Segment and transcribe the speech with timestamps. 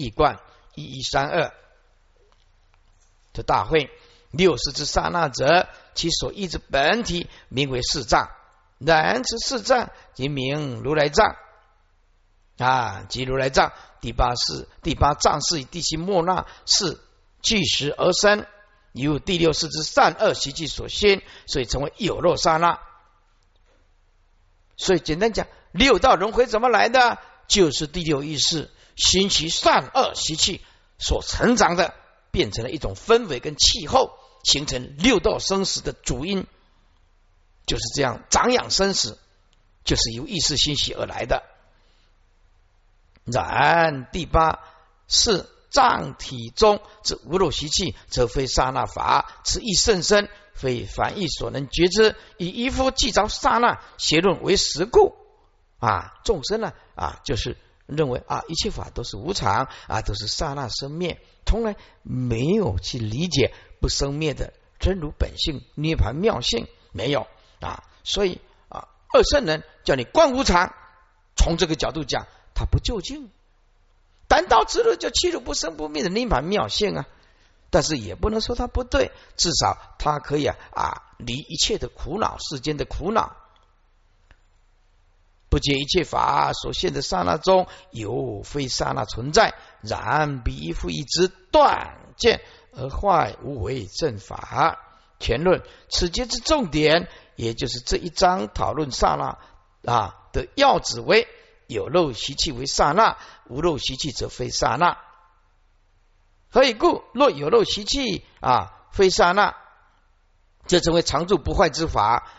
[0.00, 0.40] 一贯
[0.74, 1.52] 一一三二。
[3.32, 3.90] 这大会
[4.30, 8.28] 六十之刹那者，其所依之本体名为四藏，
[8.78, 11.36] 然之四藏即名如来藏
[12.58, 13.72] 啊，即如来藏。
[14.00, 16.98] 第八世第八藏是以第七莫那是
[17.42, 18.46] 聚实而生，
[18.92, 22.80] 由第六世之善恶习气所先，所以成为有漏刹那。
[24.76, 27.18] 所以简单讲，六道轮回怎么来的？
[27.46, 28.70] 就是第六意识
[29.00, 30.60] 兴起善恶习气
[30.98, 31.94] 所成长的。
[32.32, 34.12] 变成了一种氛围跟气候，
[34.44, 36.46] 形成六道生死的主因，
[37.66, 39.18] 就是这样长养生死，
[39.82, 41.42] 就是由意识欣喜而来的。
[43.24, 44.60] 然第八
[45.08, 52.14] 是藏体中之无漏习气，则非刹那法，此亦甚深，非凡意所能觉知。
[52.38, 55.16] 以一夫既着刹那邪论为实故
[55.80, 57.56] 啊，众生呢啊，就是
[57.96, 61.20] 认为啊，一切法都是无常啊，都是刹那生灭。
[61.44, 67.26] 从来没有去理解不生灭的真如本性、涅盘妙性，没有
[67.60, 70.72] 啊，所以啊，二圣人叫你观无常，
[71.36, 73.30] 从这个角度讲，他不究竟，
[74.28, 77.06] 单刀直入就切入不生不灭的涅盘妙性啊，
[77.70, 83.36] 但是也不能说他不对，至少他可以啊啊离一切的苦恼，世间的苦恼。
[85.50, 92.40] 不解一切法所现的刹那中有非刹那存在，然彼一复一之断见
[92.72, 94.78] 而坏无为正法。
[95.18, 101.26] 前论此节之重点，也就是这一章讨论刹那啊的要旨为
[101.66, 104.98] 有漏习气为刹那，无漏习气则非刹那。
[106.48, 107.02] 何以故？
[107.12, 109.56] 若有漏习气啊非刹那，
[110.66, 112.30] 就成为常住不坏之法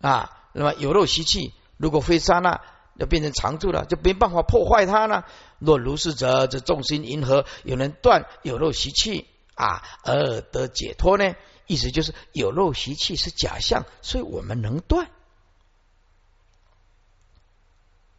[0.00, 0.38] 啊。
[0.52, 1.52] 那么有漏习气。
[1.76, 2.60] 如果非沙那
[2.94, 5.26] 要变成常住了，就没办法破坏它了。
[5.58, 11.34] 若如是者，这众生因何有人断有漏习气啊而得解脱呢？
[11.66, 15.10] 意思就是有漏习气是假象，所以我们能断。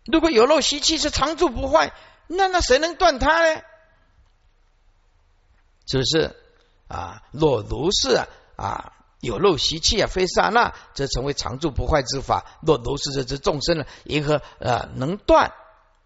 [0.05, 1.93] 如果有漏习气是常住不坏，
[2.27, 3.61] 那那谁能断它呢？
[5.85, 6.35] 是不是
[6.89, 7.23] 啊？
[7.31, 8.21] 若如是
[8.57, 8.93] 啊？
[9.19, 12.45] 有漏习气啊，非刹那，则成为常住不坏之法。
[12.61, 15.53] 若如是者之众生呢，因何呃能断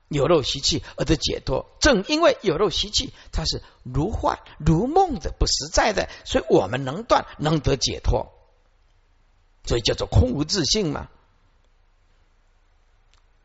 [0.07, 1.65] 有漏习气而得解脱？
[1.79, 8.31] 正因为有漏习气，它是如幻如梦的不实在的，所以我们能断，能得解脱。
[9.65, 11.07] 所以叫做空无自性嘛。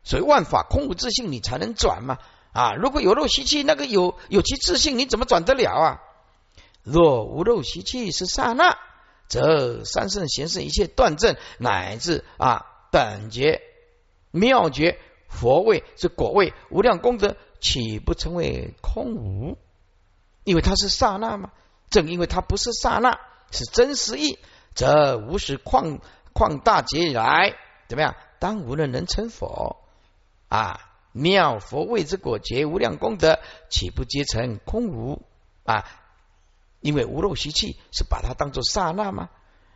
[0.03, 2.17] 所以万法空无自性，你才能转嘛
[2.53, 2.73] 啊！
[2.73, 6.01] 如果有漏习气，那个有有其自性，你怎么转得了啊？
[6.83, 8.77] 若无漏习气是刹那。
[9.27, 13.61] 则三圣贤圣一切断证，乃至啊等觉
[14.31, 19.57] 妙觉佛位之果位无量功德，岂不成为空无？
[20.43, 21.51] 因为它是刹那嘛。
[21.89, 23.17] 正因为它不是刹那，
[23.49, 24.39] 是真实意，
[24.75, 26.01] 则无始旷
[26.33, 27.55] 旷大劫以来，
[27.87, 28.15] 怎么样？
[28.39, 29.77] 当无人能成佛
[30.49, 30.81] 啊！
[31.13, 33.39] 妙佛位之果结无量功德，
[33.69, 35.23] 岂不皆成空无
[35.63, 35.85] 啊？
[36.79, 39.29] 因为无漏习气是把它当做刹那吗？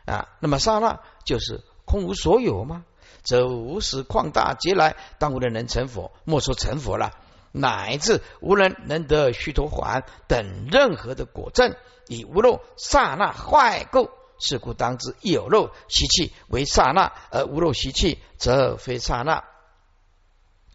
[0.06, 2.86] 啊，那么刹那就是空无所有吗？
[3.24, 7.12] 则无始旷大劫来，当无人能成佛，莫说成佛了，
[7.52, 11.76] 乃至无人能得须陀洹等任何的果证，
[12.08, 14.10] 以无漏刹那坏垢，
[14.40, 19.44] 是故当知有漏习气为刹那，而无漏习气则非刹那。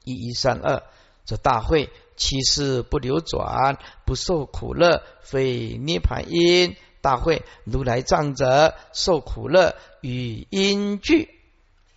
[0.04, 0.84] 一一三二，
[1.26, 1.91] 这大会。
[2.19, 3.76] 其事不流转，
[4.06, 6.75] 不受苦乐，非涅盘因。
[7.03, 11.28] 大会如来藏者受苦乐与因具。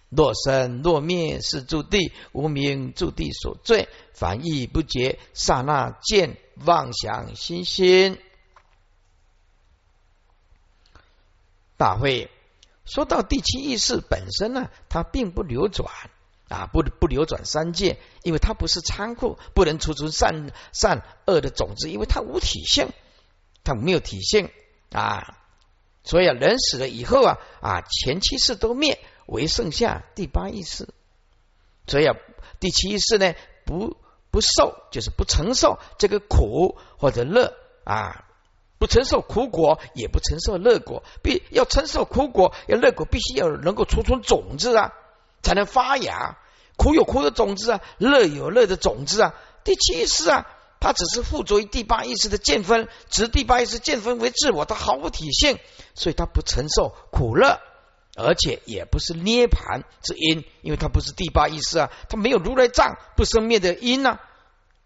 [0.09, 6.35] 若生若灭是诸地无名诸地所罪，凡意不绝，刹那见
[6.65, 8.19] 妄想心心。
[11.77, 12.29] 大会
[12.83, 15.87] 说到第七意识本身呢，它并不流转。
[16.49, 22.89] 啊，不不流转三界，因为它不是仓库，不能储存善善恶的种子，因为它无体性，
[23.63, 24.49] 它没有体性
[24.91, 25.37] 啊。
[26.03, 30.89] 所以啊，人死了以后啊啊，前七世都灭，唯剩下第八意识。
[31.85, 32.15] 所以啊，
[32.59, 33.35] 第七意识呢，
[33.65, 33.95] 不
[34.31, 37.53] 不受，就是不承受这个苦或者乐
[37.83, 38.25] 啊，
[38.79, 41.03] 不承受苦果，也不承受乐果。
[41.21, 44.93] 必要承受苦果，要乐果，必须要能够储存种子啊。
[45.41, 46.37] 才能发芽，
[46.77, 49.33] 苦有苦的种子啊，乐有乐的种子啊。
[49.63, 50.47] 第七意识啊，
[50.79, 55.59] 它只是附着于第八意识的见分，执第八意识见分为自我，它毫无体现，
[55.93, 57.59] 所以它不承受苦乐，
[58.15, 64.19] 而且也不是涅盘之因，因为它不是第八意识啊，它没有如来藏不生灭的因啊。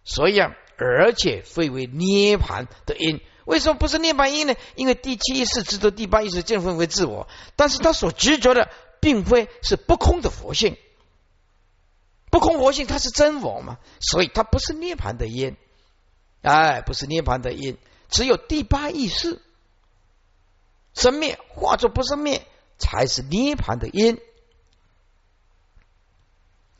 [0.03, 3.21] 所以啊，而且非为涅盘的因。
[3.45, 4.55] 为什么不是涅盘因呢？
[4.75, 8.69] 因为第七意识执着第八意识见分为自我，但是他所执着的
[9.03, 10.77] 并非是不空的佛性，
[12.31, 15.57] 不空佛性它是真我嘛，所以它不是涅盘的因，
[16.41, 17.77] 哎，不是涅盘的因，
[18.07, 19.41] 只有第八意识。
[20.93, 22.47] 生灭化作不生灭，
[22.77, 24.21] 才是涅盘的因。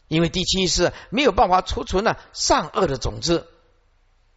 [0.07, 3.49] 因为第七意识没有办法储存了善恶的种子。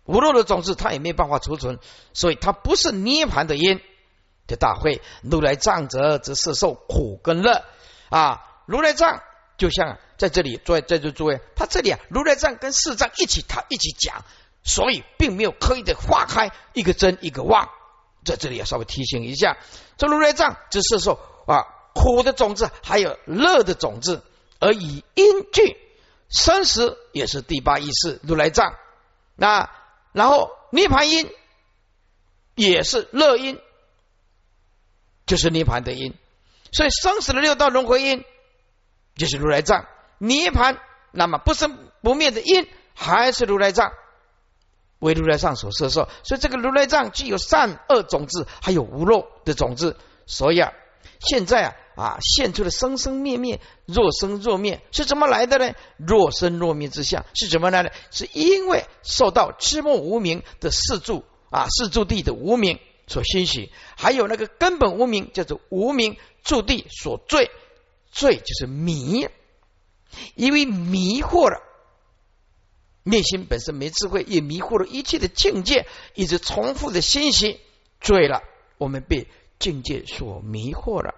[0.06, 1.78] 无漏的种子，它也没办法储存，
[2.14, 3.80] 所以它不是涅盘的因。
[4.48, 7.64] 这大会，如来藏者则是受苦跟乐
[8.08, 8.42] 啊！
[8.66, 9.22] 如来藏
[9.58, 14.24] 就像在这里，在在座诸位，他这里啊，如来藏跟四藏一起谈，一起讲，
[14.62, 17.68] 所以并没有刻意的划开一个真一个妄。
[18.24, 19.56] 在这里要稍微提醒一下，
[19.96, 24.22] 这如来藏只是说啊苦的种子，还有乐的种子，
[24.58, 25.76] 而以因具
[26.28, 28.74] 生死也是第八意识如来藏
[29.34, 29.70] 那。
[30.12, 31.30] 然后涅盘因
[32.54, 33.60] 也是乐因，
[35.26, 36.14] 就是涅盘的因，
[36.76, 38.22] 所以生死的六道轮回因
[39.14, 39.86] 就是如来藏
[40.18, 40.78] 涅盘，
[41.10, 43.92] 那么不生不灭的因还是如来藏
[44.98, 49.96] 为如来藏所设受，所以这个如来藏具有善恶种子，还有无漏的种子，
[50.26, 50.72] 所以啊，
[51.20, 51.76] 现在啊。
[51.96, 55.72] 啊，现出了生生灭灭，若生若灭，是怎么来的呢？
[55.96, 57.90] 若生若灭之相是怎么来的？
[58.10, 67.50] 是因为受到知末无名的四柱啊，四柱地的无名所欣喜，还有那个根本无名叫做无名注地所罪，
[68.10, 69.28] 罪就是迷，
[70.36, 71.60] 因为迷惑了
[73.02, 77.60] 内心本身没智慧，也迷惑了一切的境界，一直重复的信息，
[78.00, 78.42] 罪了，
[78.78, 79.28] 我们被
[79.58, 81.14] 境界所迷惑了。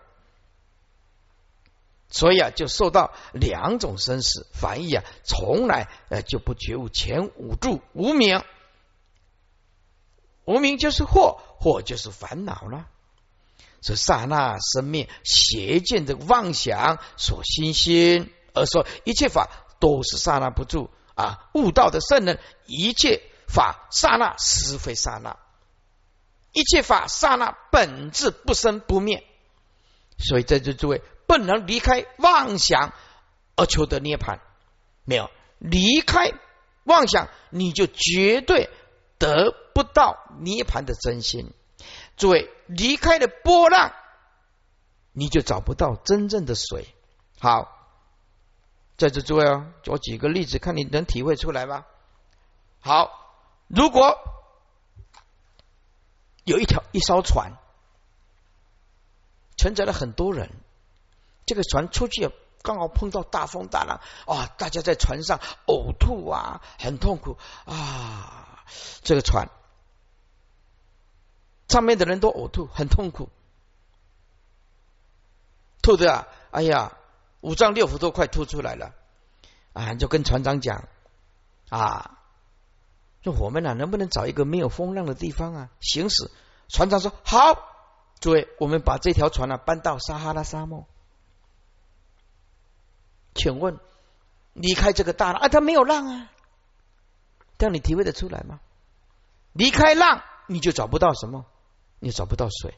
[2.11, 4.47] 所以啊，就受到两种生死。
[4.55, 8.43] 反义啊，从来呃就不觉悟前五住无名，
[10.47, 12.89] 无名就是惑，惑就是烦恼了。
[13.83, 19.49] 是刹那生灭邪见的妄想所心心，而说一切法
[19.79, 21.49] 都是刹那不住啊！
[21.55, 25.37] 悟道的圣人，一切法刹那实非刹那，
[26.53, 29.25] 一切法刹那本质不生不灭。
[30.19, 31.03] 所以在这诸位。
[31.29, 32.95] 不能离开妄想
[33.55, 34.39] 而求得涅槃，
[35.05, 36.33] 没有离开
[36.85, 38.71] 妄想，你就绝对
[39.19, 41.53] 得不到涅槃的真心。
[42.19, 43.94] 诸位离开了波浪，
[45.12, 46.94] 你就找不到真正的水。
[47.38, 47.73] 好，
[48.97, 51.87] 在这诸位哦，我举个例子，看你能体会出来吗？
[52.81, 53.11] 好，
[53.69, 54.19] 如果
[56.44, 57.53] 有一条一艘船，
[59.56, 60.50] 承载了很多人。
[61.47, 62.31] 这个船出去
[62.62, 64.47] 刚好碰到大风大浪啊！
[64.59, 68.64] 大家在船上呕吐啊，很痛苦啊！
[69.03, 69.49] 这个船
[71.69, 73.29] 上面的人都呕吐，很痛苦，
[75.82, 76.26] 吐的啊！
[76.50, 76.97] 哎呀，
[77.43, 78.94] 五脏六腑都快吐出来了
[79.75, 79.94] 啊！
[79.94, 80.88] 就跟船长讲
[81.69, 82.19] 啊，
[83.23, 86.31] 说我们啊，能不能找一个没有风浪的地方啊行驶？
[86.69, 87.69] 船长说好，
[88.19, 90.87] 诸位，我们把这条船呢搬到撒哈拉沙漠。
[93.35, 93.79] 请问，
[94.55, 96.31] 离开这个大浪啊，它没有浪啊，
[97.59, 98.59] 这样你体会得出来吗？
[99.53, 101.44] 离开浪，你就找不到什么，
[102.00, 102.73] 你找不到水；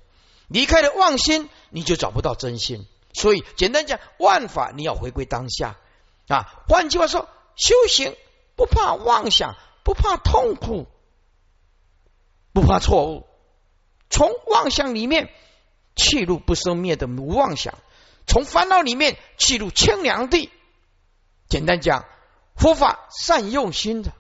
[0.49, 2.87] 离开了妄心，你就找不到真心。
[3.13, 5.77] 所以，简单讲，万法你要回归当下
[6.29, 6.65] 啊。
[6.69, 8.17] 换句话说，修行
[8.57, 10.87] 不怕妄想，不怕痛苦，
[12.53, 13.27] 不怕错误，
[14.09, 15.29] 从妄想里面
[15.97, 17.75] 弃入不生灭的无妄想。
[18.27, 20.51] 从烦恼里面弃入清凉地，
[21.49, 22.07] 简单讲，
[22.55, 24.13] 佛法善用心的，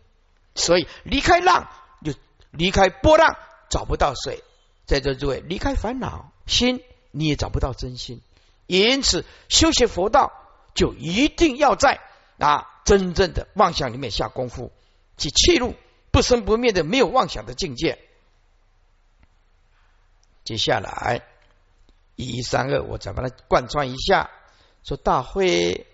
[0.57, 1.71] 所以离开浪
[2.04, 2.12] 就
[2.50, 3.37] 离开波浪，
[3.69, 4.42] 找不到水。
[4.90, 6.82] 在座诸位，离开烦恼心，
[7.12, 8.20] 你也找不到真心。
[8.66, 10.32] 因此，修学佛道
[10.75, 12.00] 就一定要在
[12.38, 14.73] 啊真正的妄想里面下功夫，
[15.16, 15.76] 去切入
[16.11, 18.00] 不生不灭的没有妄想的境界。
[20.44, 21.25] 接下来。
[22.16, 24.28] 一三二，我再把它贯穿一下。
[24.85, 25.87] 说大会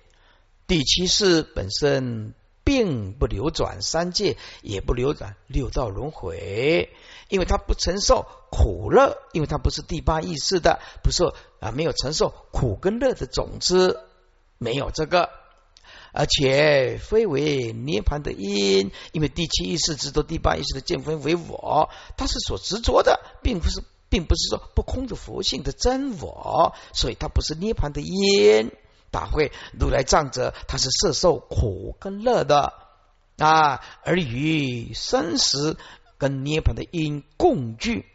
[0.67, 2.35] 第七世本身
[2.67, 6.91] 并不流转三界，也不流转六道轮回，
[7.29, 11.23] 因为它不承受苦乐，因为它不是第八意识的，不是
[11.61, 14.01] 啊，没有承受苦跟乐的种子，
[14.59, 15.31] 没有这个，
[16.13, 23.81] 而且非为涅盘的因，因为第七意识执着第八意识的见分为我，它是所执着的，并不是。
[24.09, 28.71] 并不是说不空的佛性的真我，所以它不是涅盘的因。
[29.11, 32.73] 大会如来藏者，他是摄受苦跟乐的
[33.39, 35.77] 啊，而与生死
[36.19, 38.07] 跟涅盘的因共聚，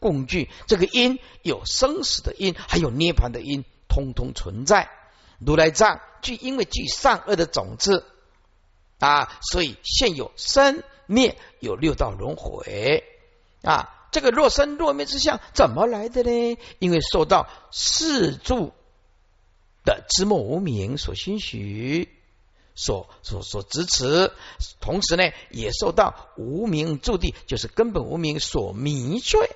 [0.00, 0.50] 共聚。
[0.66, 4.90] 这个因有生死的因，还有涅盘的因，通通存在。
[5.38, 8.04] 如来藏具因为具善恶的种子
[8.98, 13.04] 啊，所以现有生灭，有六道轮回
[13.62, 13.92] 啊。
[14.12, 16.58] 这个若生若灭之相怎么来的呢？
[16.78, 18.72] 因为受到四柱
[19.86, 22.12] 的知末无名所心许。
[22.78, 24.32] 所所所支持，
[24.82, 29.48] 同时呢，也受到无名注地，就是根本无名所迷醉，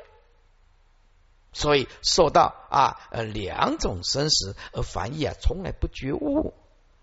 [1.52, 6.54] 所以受到啊呃两种生死而凡意啊，从来不觉悟，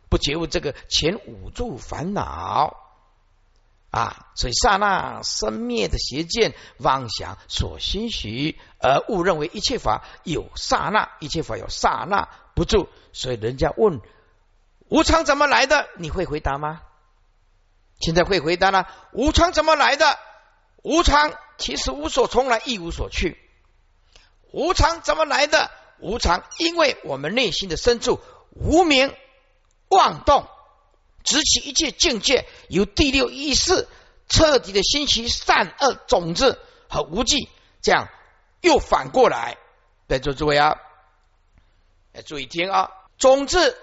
[0.09, 2.75] 不觉悟这个前五住烦恼
[3.91, 13.99] 啊，所以刹那生灭的邪见妄想所心许，而误认为一切法有刹那，一切法有刹那不住，所以人家问。
[14.89, 15.89] 无常怎么来的？
[15.97, 16.81] 你会回答吗？
[17.99, 18.87] 现在会回答了。
[19.11, 20.19] 无常怎么来的？
[20.83, 23.37] 无常其实无所从来，亦无所去。
[24.51, 25.71] 无常怎么来的？
[25.99, 28.21] 无常，因为我们内心的深处
[28.51, 29.13] 无名
[29.89, 30.47] 妄动，
[31.23, 33.87] 执起一切境界，由第六意识
[34.29, 37.49] 彻底的兴起善恶种子和无记，
[37.81, 38.07] 这样
[38.61, 39.57] 又反过来。
[40.07, 40.77] 在座诸位啊，
[42.13, 43.77] 要注意听啊，种子。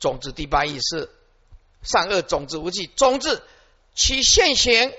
[0.00, 1.10] 种子第八意识，
[1.82, 3.42] 善恶种子无记，种子
[3.96, 4.92] 其现行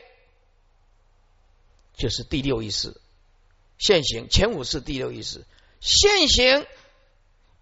[1.96, 3.00] 就是第六意识，
[3.78, 5.46] 现行前五是第六意识，
[5.80, 6.66] 现行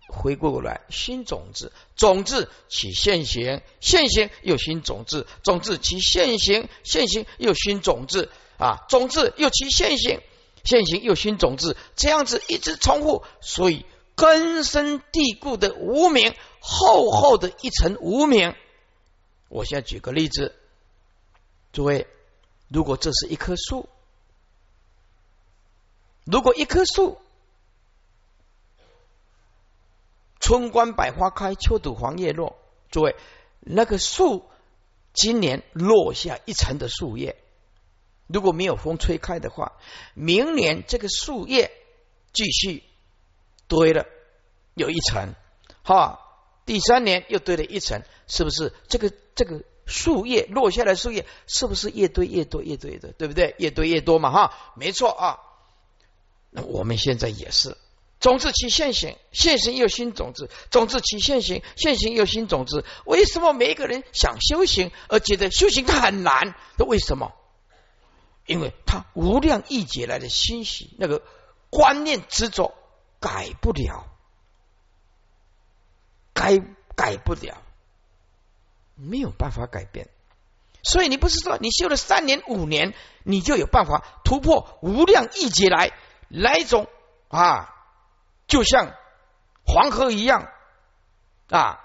[0.08, 10.20] 回过过来新种子，种子起现行，现行又新种子，种子起现行，现行又新种子啊，种子又起现行，
[10.64, 13.86] 现行又新种子，这样子一直重复，所以。
[14.18, 18.56] 根深蒂固的无名，厚厚的一层无名。
[19.48, 20.56] 我现在举个例子，
[21.72, 22.08] 诸位，
[22.68, 23.88] 如果这是一棵树，
[26.26, 27.20] 如果一棵树，
[30.40, 32.58] 春观百花开，秋睹黄叶落，
[32.90, 33.16] 诸位，
[33.60, 34.50] 那个树
[35.14, 37.38] 今年落下一层的树叶，
[38.26, 39.74] 如果没有风吹开的话，
[40.16, 41.72] 明年这个树叶
[42.34, 42.84] 继续。
[43.68, 44.06] 堆了
[44.74, 45.34] 有一层，
[45.84, 46.20] 哈，
[46.66, 48.74] 第三年又堆了一层，是不是？
[48.88, 53.56] 这个这个树叶落下来，树叶是不是越堆越多，越堆的，对不对？
[53.58, 55.40] 越堆越多嘛，哈，没错啊。
[56.50, 57.78] 那我们现在也是，
[58.20, 62.86] 种子起现行，现行又新种子，种子起现行，现行又新种子。
[63.06, 66.56] 为什么每一个人想修行，而觉得修行它很难？
[66.78, 67.34] 那为什么？
[68.46, 71.22] 因为他无量亿劫来的欣喜，那个
[71.70, 72.74] 观念执着。
[73.20, 74.06] 改不了，
[76.34, 76.58] 改
[76.96, 77.62] 改不了，
[78.96, 80.10] 没有办法改变。
[80.84, 82.94] 所以你不是说你修了三年五年，
[83.24, 85.92] 你就有办法突破无量亿劫来
[86.30, 86.88] 来一种
[87.28, 87.74] 啊，
[88.48, 88.94] 就像
[89.66, 90.50] 黄河一样
[91.50, 91.82] 啊，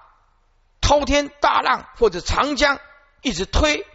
[0.81, 2.79] 滔天大浪或者长江
[3.23, 3.87] 一直推，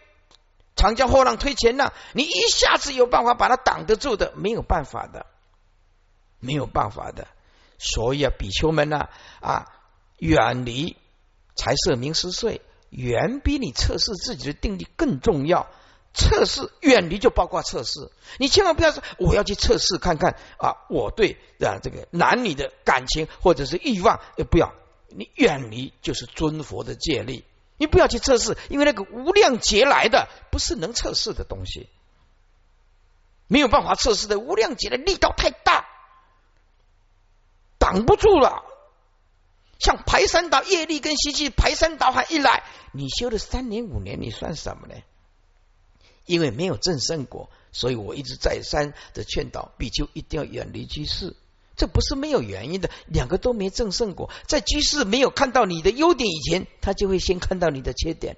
[0.75, 4.33] 长江后浪推前浪，你一下子有办法把它挡得住的？
[4.35, 5.25] 没有办法的。
[6.39, 7.27] 没有办法的，
[7.77, 9.09] 所以啊，比丘们呢
[9.41, 9.67] 啊，
[10.17, 10.97] 远离
[11.55, 15.67] 财色名食睡，远比你测试自己的定力更重要。
[16.13, 24.73] 测试远离就包括测试，你千万不要说我要去测试看看啊，我对啊这个男女的感情或者是欲望，也不要
[25.09, 27.45] 你远离就是尊佛的戒律，
[27.77, 31.87] 你不要去测试，因为那个无量劫来的不是能测试的东西，
[33.47, 35.85] 没有办法测试的无量劫的力道太大。
[37.87, 38.65] 挡不住了，
[39.79, 44.95] 像排山倒业力跟习气排山倒海一来，你修了三年五年，你算什么呢？
[46.25, 51.33] 因为没有正圣果，所以我一直再三的劝导比丘一定要远离居士。
[51.77, 58.35] 这不是没有原因的，两个都没正圣果，在居士没有看到你的优点以前，他就会先看到你的缺点，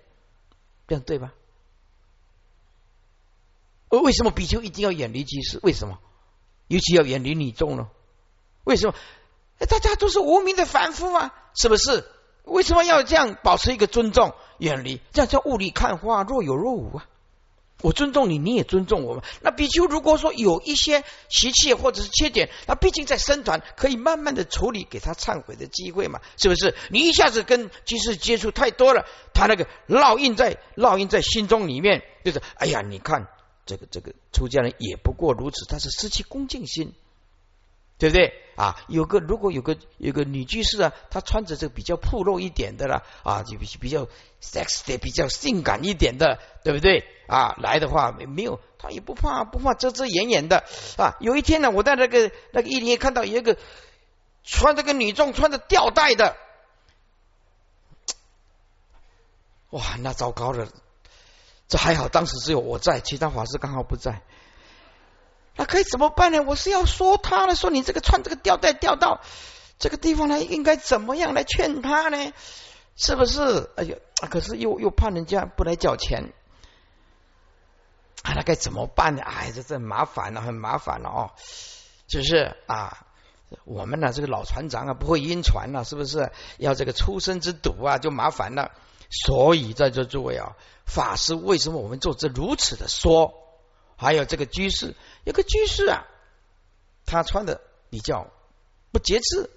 [0.88, 1.34] 这样对吧？
[3.90, 5.60] 为什么比丘一定要远离居士？
[5.64, 5.98] 为什么？
[6.68, 7.90] 尤其要远离女众呢？
[8.66, 8.94] 为什么？
[9.68, 12.06] 大家都是无名的凡夫啊，是不是？
[12.44, 15.02] 为什么要这样保持一个尊重、远离？
[15.12, 17.06] 这样叫雾里看花，若有若无啊！
[17.82, 19.24] 我尊重你，你也尊重我嘛。
[19.42, 26.76] 那比丘如果说有一些习气或者是缺点，那毕竟在僧团可以慢慢的处理，给他忏悔的机会嘛，是不是？
[26.90, 33.28] 你一下子跟居士接触太多了，他那个烙印在烙印在心中里面，就是哎呀，你看
[33.66, 36.94] 这个这个出家人也不过如此，他是失去恭敬心。
[38.00, 44.08] 对不对啊，有个如果有个有个女居士啊，她穿着这个比较暴露一点的了啊，就比比较
[44.42, 47.56] sex 的比较性感一点的，对不对啊？
[47.60, 50.64] 来的话没没有，她也不怕不怕遮遮掩掩的
[50.98, 51.16] 啊。
[51.20, 53.58] 有一天呢，我在那个那个一林看到一个
[54.44, 56.36] 穿这个女装穿着吊带的，
[59.72, 60.68] 哇，那糟糕了。
[61.68, 64.24] 这还好，当时只有我在，其他法师刚好不在。
[65.60, 66.42] 那可以怎么办呢？
[66.42, 69.20] 我是要说他呢，说你这个穿这个吊带吊到
[69.78, 72.32] 这个地方来，应该怎么样来劝他呢？
[72.96, 73.70] 是不是？
[73.76, 73.98] 哎呀，
[74.30, 76.32] 可是又又怕人家不来缴钱，
[78.24, 79.22] 啊，那该怎么办呢？
[79.22, 81.32] 哎，这这麻烦了，很麻烦了哦。
[82.08, 83.06] 就是啊，
[83.66, 86.32] 我们呢这个老船长啊，不会晕船了，是不是？
[86.58, 88.72] 要这个出生之赌啊，就麻烦了。
[89.10, 90.56] 所以在这诸位啊。
[90.86, 93.34] 法师为什么我们做这如此的说？
[94.02, 96.06] 还有这个居士，有个居士啊，
[97.06, 98.28] 他穿的比较
[98.92, 99.50] 不节制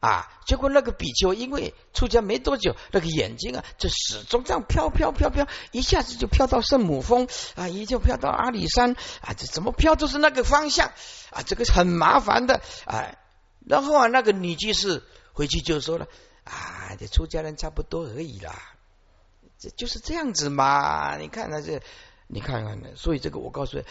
[0.00, 10.92] 啊，结果那个比丘因为出家没多久，那个眼睛啊就始终这样飘飘飘飘，一下子就飘到圣母峰啊，一就飘到阿里山啊，这怎么飘都是那个方向
[11.30, 13.16] 啊，这个很麻烦的啊。
[13.66, 15.02] 然后啊，那个女居士
[15.32, 16.06] 回去就说了
[16.44, 18.74] 啊，这出家人差不多而已啦。
[19.58, 21.16] 这就是这样子嘛？
[21.16, 21.80] 你看，那这，
[22.26, 23.84] 你看看，所以这个我告诉你，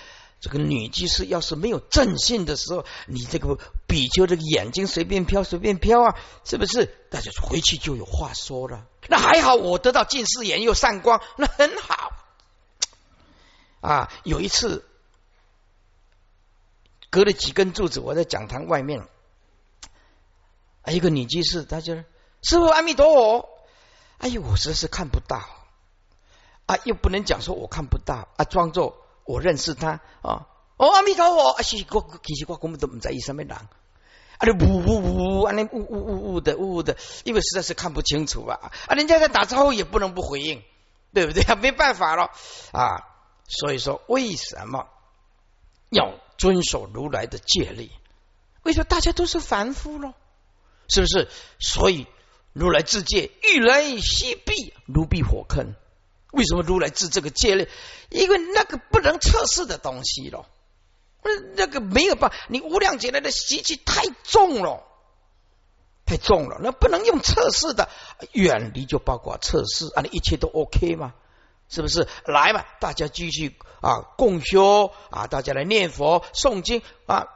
[0.43, 3.57] 这个女居士要是没有正信的时候，你这个
[3.87, 6.85] 比丘这个眼睛随便飘随便飘啊，是不是？
[7.09, 8.85] 大家回去就有话说了。
[9.07, 12.11] 那还好，我得到近视眼又散光，那很好。
[13.79, 14.85] 啊，有一次
[17.09, 19.07] 隔了几根柱子，我在讲堂外面，
[20.81, 23.49] 啊一个女居士，她就师傅阿弥陀佛。
[24.17, 25.41] 哎呦，我实是看不到
[26.65, 30.47] 啊，又不能讲说我看不到啊，装作我认识他啊。
[30.77, 33.69] 哦，阿弥陀佛，啊，其实我其实我根本都不在意什么人，啊，
[34.41, 40.61] 你呜呜呜，啊，你呜呜呜呜的呜呜的，因为实在是看不清楚啊啊，人家在打招呼也不能不回应，
[41.13, 41.43] 对不对？
[41.55, 42.31] 没办法了
[42.71, 43.03] 啊。
[43.47, 44.87] 所以说，为什么
[45.89, 47.91] 要遵守如来的戒律？
[48.63, 50.13] 为什么大家都是凡夫咯？
[50.87, 51.27] 是不是？
[51.59, 52.07] 所以。
[52.55, 55.73] 如来自戒，遇雷西避，如避火坑。
[56.33, 57.65] 为什么如来自这个戒呢？
[58.09, 60.47] 因为那个不能测试的东西了，
[61.55, 62.37] 那个没有办法。
[62.49, 64.83] 你无量劫来的习气太重了，
[66.05, 67.87] 太重了，那不能用测试的。
[68.31, 71.13] 远离就包括测试啊，你一切都 OK 吗？
[71.69, 72.07] 是不是？
[72.25, 77.27] 来嘛，大家继续啊，共修啊，大家来念佛、诵经啊。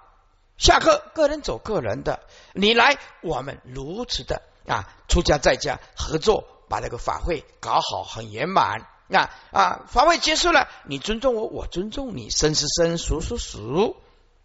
[0.58, 2.20] 下课，个人走个人的，
[2.54, 4.42] 你来，我们如此的。
[4.66, 8.88] 啊，出家在家合作，把那个法会搞好，很圆满。
[9.10, 13.96] 啊啊，法会结束了，你尊重我，我尊重你，生是生，熟是熟。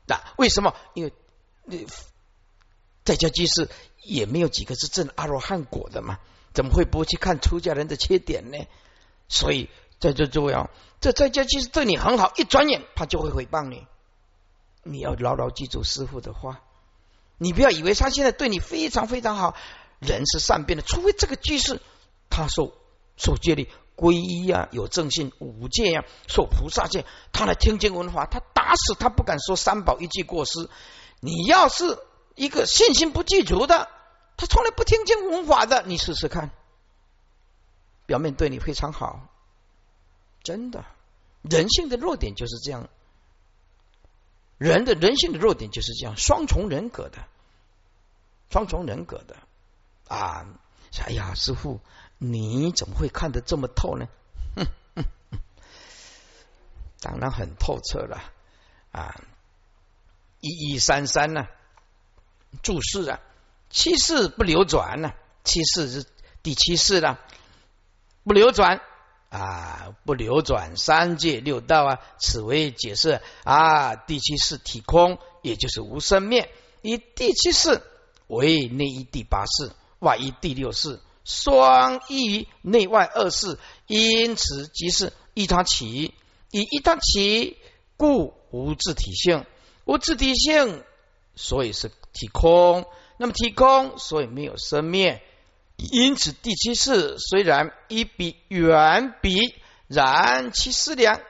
[0.06, 0.76] 那为什么？
[0.94, 1.12] 因为
[1.64, 1.84] 你
[3.04, 3.68] 在家居士
[4.02, 6.20] 也没有几个是证阿罗汉果的嘛，
[6.54, 8.58] 怎么会不去看出家人的缺点呢？
[9.28, 13.88] 所以在这重要，这在家居士对你很好，一转眼他就会诽谤你。
[14.84, 16.60] 你要牢牢记住师傅的话，
[17.36, 19.56] 你不要以为他现在对你非常非常好。
[19.98, 21.80] 人是善变的，除非这个居士
[22.32, 22.72] 他受
[23.18, 30.70] 受戒律皈依啊，有正信五戒呀，受菩萨戒，他来听经闻法，他打死他不敢说三宝一句过失。
[31.20, 31.98] 你要是
[32.34, 33.90] 一个信心不具足的，
[34.38, 36.50] 他从来不听经闻法的，你试试看，
[38.06, 39.28] 表面对你非常好，
[40.42, 40.86] 真的，
[41.42, 42.88] 人性的弱点就是这样，
[44.56, 47.18] 人的人性的弱点就是这样，双重人格的，
[48.48, 49.36] 双重人格的。
[50.08, 50.46] 啊！
[51.06, 51.80] 哎呀，师傅，
[52.24, 54.06] 你怎么会看得这么透呢？
[54.54, 55.04] 哼哼，
[57.00, 58.22] 当然很透彻了
[58.92, 59.20] 啊！
[60.40, 61.48] 一一三三呢？
[62.62, 63.20] 注释啊，
[63.70, 65.12] 七世不流转呢？
[65.42, 66.06] 七世是
[66.44, 67.18] 第七世了，
[68.22, 68.80] 不流转
[69.28, 73.96] 啊，不流转三界六道啊，此为解释啊。
[73.96, 76.48] 第七世体空，也就是无生面，
[76.82, 77.82] 以第七世
[78.28, 79.72] 为内一第八世。
[79.98, 86.14] 外一第六世，双依内外二世，因此即是一他起，
[86.50, 87.56] 以一他起，
[87.96, 89.46] 故无自体性，
[89.84, 90.82] 无自体性，
[91.34, 92.86] 所以是体空。
[93.18, 95.22] 那么体空，所以没有生灭。
[95.76, 99.54] 因此第七世虽然一比远比，
[99.86, 101.20] 然其思量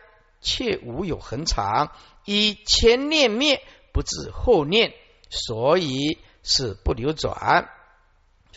[0.40, 1.92] 却无有恒常，
[2.24, 4.94] 以前念灭，不至后念，
[5.31, 7.68] 所以是不流转。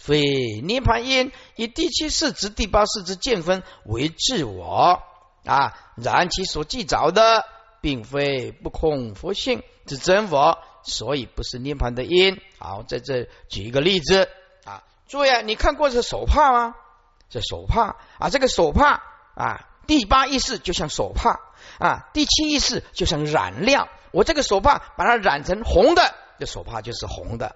[0.05, 5.01] 非涅盘因，以第七世之第八世之见分为自我
[5.45, 7.43] 啊，然其所记着的，
[7.81, 12.39] 并非不空佛性之真佛，所以不是涅盘的因。
[12.59, 14.29] 好，在这举一个例子
[14.63, 16.75] 啊，注意啊，你看过这手帕吗？
[17.27, 19.01] 这手帕啊，这个手帕
[19.33, 21.39] 啊，第八意识就像手帕
[21.79, 23.89] 啊，第七意识就像染料。
[24.11, 27.55] 我这个手帕把它染成红的，这手帕就是红的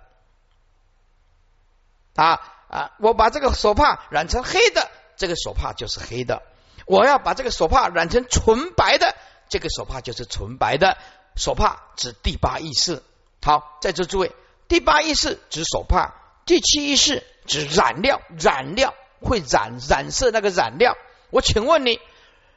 [2.20, 2.92] 啊啊！
[3.00, 6.42] 我把这个手帕染成黑的，这个手帕就是黑的。
[6.86, 9.16] 我要把这个手帕染成纯白的，
[9.48, 10.98] 这个手帕就是纯白的。
[11.36, 13.02] 手帕指第八意识。
[13.42, 14.36] 好，在这诸位，
[14.68, 16.14] 第八意识指手帕，
[16.46, 18.94] 第七意识指染料，染料。
[19.22, 20.96] 会染染色那个染料，
[21.30, 22.00] 我请问你，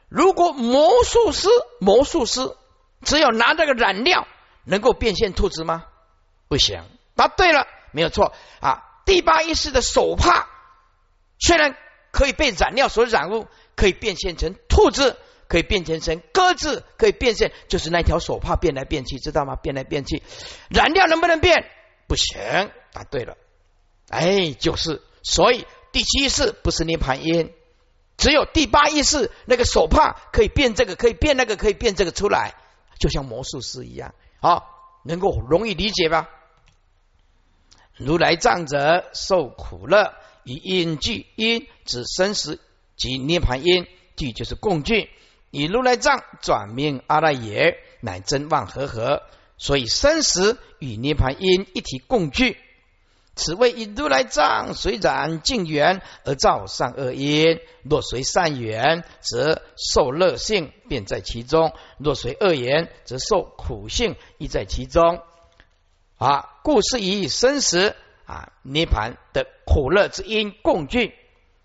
[0.07, 1.49] 如果魔术师
[1.81, 2.55] 魔术师
[3.01, 4.25] 只有拿这个染料
[4.63, 5.83] 能够变现兔子吗？
[6.47, 6.81] 不行。
[7.17, 8.81] 答对了，没有错啊。
[9.05, 10.47] 第八意识的手帕
[11.39, 11.75] 虽然
[12.11, 19.55] 可以被染料所染污，可以变现成兔子，可以变现成鸽子，可以变现就是那条手帕变来变去，知道吗？
[19.55, 20.23] 变来变去，
[20.69, 21.69] 染料能不能变？
[22.07, 22.71] 不行。
[22.91, 23.37] 答对了，
[24.09, 25.65] 哎，就是所以。
[25.91, 27.53] 第七意识不是涅盘因，
[28.17, 32.55] 只有第八意识那个手帕可以变这个，可以变那个，可以变这个出来，
[32.99, 34.65] 就像魔术师一样，好，
[35.05, 36.29] 能够容易理解吧？
[37.95, 42.59] 如来藏者受苦乐，以因具因指生死
[42.95, 45.09] 及涅盘因，具就是共具，
[45.51, 49.21] 以如来藏转命阿赖耶，乃真妄和合，
[49.57, 52.57] 所以生死与涅盘因一体共具。
[53.35, 65.19] 此谓以如来藏随染净缘而造善恶因，若随善缘，则受乐性便在其中；若随恶缘，则受苦性亦在其中。
[66.23, 71.13] 啊，故是以生死啊涅盘的苦乐之因共聚，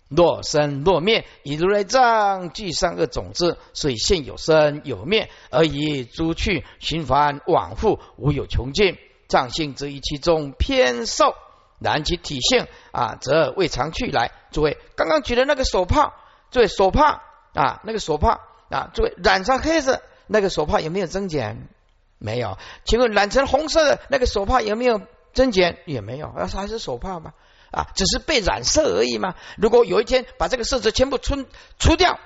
[0.09, 8.97] 若生若灭，以如来藏具三恶种子，所以现有生有灭，而以诸趣循环往复，无有穷尽。
[9.29, 11.35] 藏性则于其中偏受。
[11.79, 14.31] 然其体性啊，则未尝去来。
[14.51, 16.13] 诸位刚刚举的那个手帕，
[16.51, 17.21] 诸位手帕
[17.53, 21.69] 啊，那个手帕啊，诸位染上黑色，那个手帕有没有增减？
[22.19, 22.59] 没有。
[22.85, 25.01] 请问染成红色的那个手帕有没有
[25.33, 25.79] 增减？
[25.87, 27.33] 也没有，那还是手帕吗？
[27.71, 29.33] 啊，只是被染色而已嘛。
[29.57, 31.45] 如果有一天把这个色泽全部除
[31.79, 32.19] 除掉，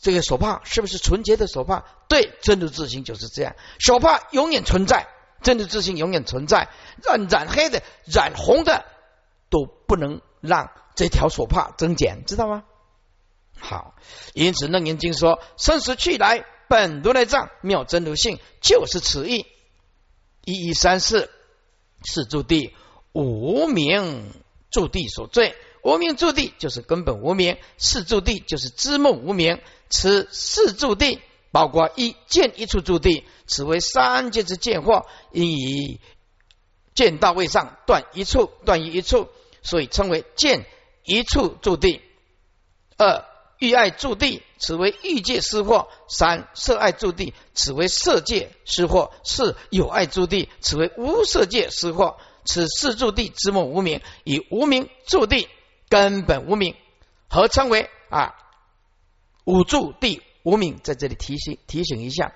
[0.00, 1.84] 这个手帕是不是纯洁的手帕？
[2.08, 5.06] 对，真如自性就是这样，手帕永远存在。
[5.40, 6.68] 真的自信永远存在，
[7.04, 8.84] 染染黑的、染红的
[9.50, 12.64] 都不能让这条手帕增减，知道吗？
[13.56, 13.94] 好，
[14.34, 19.46] 因此《楞严经》说：“生死去来，本如来藏，妙真如性，就是此意。”
[20.44, 21.30] 一一三四
[22.04, 22.74] 是诸地
[23.12, 24.32] 无名
[24.70, 31.20] 诸地所罪，无名诸地就是根本无名，四诸地就是知梦无名，此四诸地。
[31.50, 35.98] 包括一见一处住地，此为三界之见惑，应以
[36.94, 39.28] 见到位上断一处，断于一处，
[39.62, 40.66] 所以称为见
[41.04, 42.02] 一处住地。
[42.98, 43.24] 二
[43.58, 52.16] 欲爱住地，此为欲界失惑；三色爱住地，此为色界失惑；四有爱住地，此为无色界失惑。
[52.44, 55.48] 此四住地之末无名，以无名住地
[55.88, 56.76] 根本无名，
[57.28, 58.34] 合称为啊
[59.44, 60.22] 五住地。
[60.44, 62.32] 无名在这里提醒提醒一下，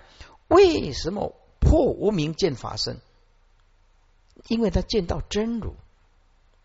[0.49, 3.01] 为什么破无名见法身？
[4.49, 5.77] 因为他见到真如，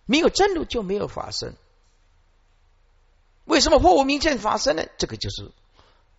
[0.06, 1.56] 没有真如就没有法身。
[3.48, 4.84] 为什么破无名见法身呢？
[4.98, 5.52] 这个就是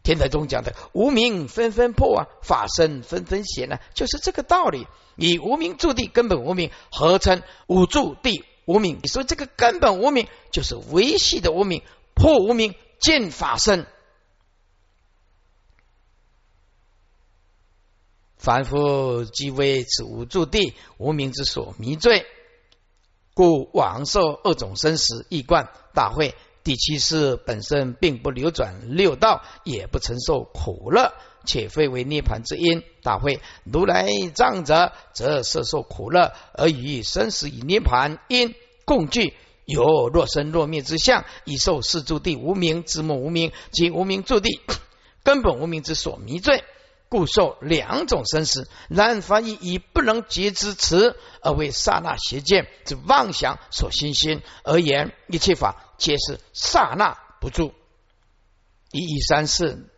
[0.02, 4.86] 天台宗讲的无名纷纷破啊，法身纷纷显啊，就是这个道理。
[5.16, 8.98] 以无名住地根本无名，合称五住地无名。
[9.02, 11.82] 你说这个根本无名就是维系的无名，
[12.14, 13.86] 破无名见法身。
[18.36, 22.24] 凡夫即为此无住地无名之所迷罪，
[23.34, 25.68] 故往受二种生死异贯。
[25.92, 26.36] 大会
[26.68, 31.14] 第七世本身并不流转六道，也不承受苦乐，
[31.46, 32.82] 且非为涅盘之因。
[33.02, 38.54] 大会如来藏者，则摄受苦乐，而与生死与涅盘因
[38.84, 39.32] 共聚，
[39.64, 44.60] 有若生若灭之相，以受四诸地无名之末无名及无名诸地
[45.22, 46.64] 根本无名之所迷罪。
[47.08, 57.74] 故受两种生死，然凡以以不能觉之词，而为刹那邪见之妄想所心心而言，一切法皆是刹那不住。
[58.90, 59.90] 一一三四，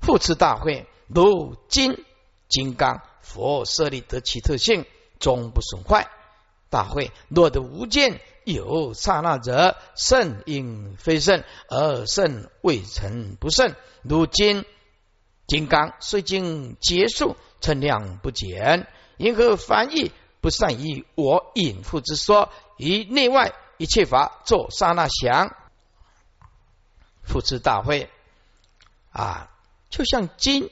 [0.00, 2.04] 复次大会，如金
[2.48, 4.84] 金刚佛舍利得其特性，
[5.18, 6.10] 终不损坏。
[6.68, 14.66] 大会若得无见，有刹那者，圣应非圣，而圣未成不圣，如今。
[15.46, 22.50] 金刚虽经结束，称量不减，因何翻译不善于我隐复之说？
[22.78, 25.54] 以内外一切法作刹那想，
[27.22, 28.10] 复持大会
[29.10, 29.50] 啊，
[29.90, 30.70] 就像金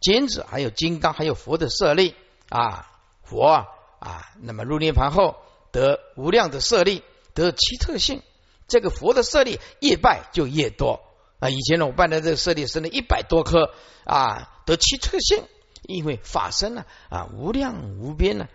[0.00, 2.14] 金子，还有金刚，还有佛的舍利
[2.48, 2.90] 啊，
[3.22, 3.66] 佛
[3.98, 5.36] 啊，那么入涅盘后
[5.72, 7.02] 得无量的舍利，
[7.34, 8.22] 得七特性。
[8.68, 11.00] 这个佛的舍利越拜就越多
[11.38, 11.48] 啊！
[11.48, 13.72] 以前呢，我拜的这个舍利生了一百多颗
[14.04, 15.44] 啊，得七特性，
[15.82, 18.48] 因为法身呢啊无量无边呢，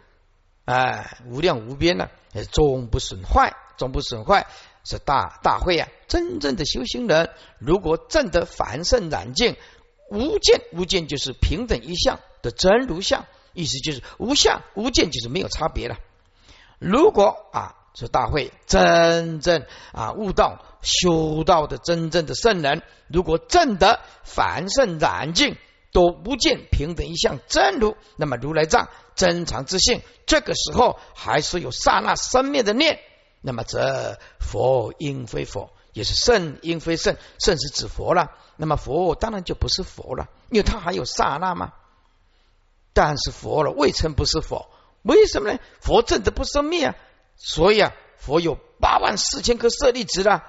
[0.66, 2.10] 哎无量无边呢，
[2.52, 4.48] 终不损坏，终不损坏
[4.84, 5.88] 是大大会啊！
[6.08, 9.56] 真正的修行人，如果证得凡圣染净
[10.10, 15.98] 无见，无见就是平等一相的真如相，意思就是无相无见就是没有差别了。
[16.80, 17.76] 如果啊。
[17.94, 25.58] 是大会真正啊悟道修道的真正的圣人，如果证得凡圣染净
[25.92, 33.00] 都不见平等一项真如，那么如来藏真常之性，这个时候还是有刹那生灭的念，
[33.42, 38.32] 那么则佛应非佛，也是圣应非圣，圣是指佛了。
[38.56, 41.74] 那么佛当然就不是佛了，因为他还有刹那嘛。
[42.94, 44.70] 但是佛了未曾不是佛，
[45.02, 45.60] 为什么呢？
[45.80, 46.96] 佛证的不生灭啊。
[47.36, 50.44] 所以啊，佛有八万四千颗舍利子了，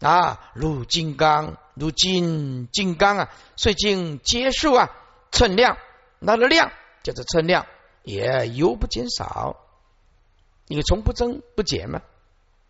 [0.00, 4.90] 啊如金刚，如金金刚啊，所以经结束啊，
[5.30, 5.78] 称量，
[6.18, 7.66] 那个量叫做称量，
[8.02, 9.56] 也犹不减少，
[10.68, 12.02] 因为从不增不减嘛。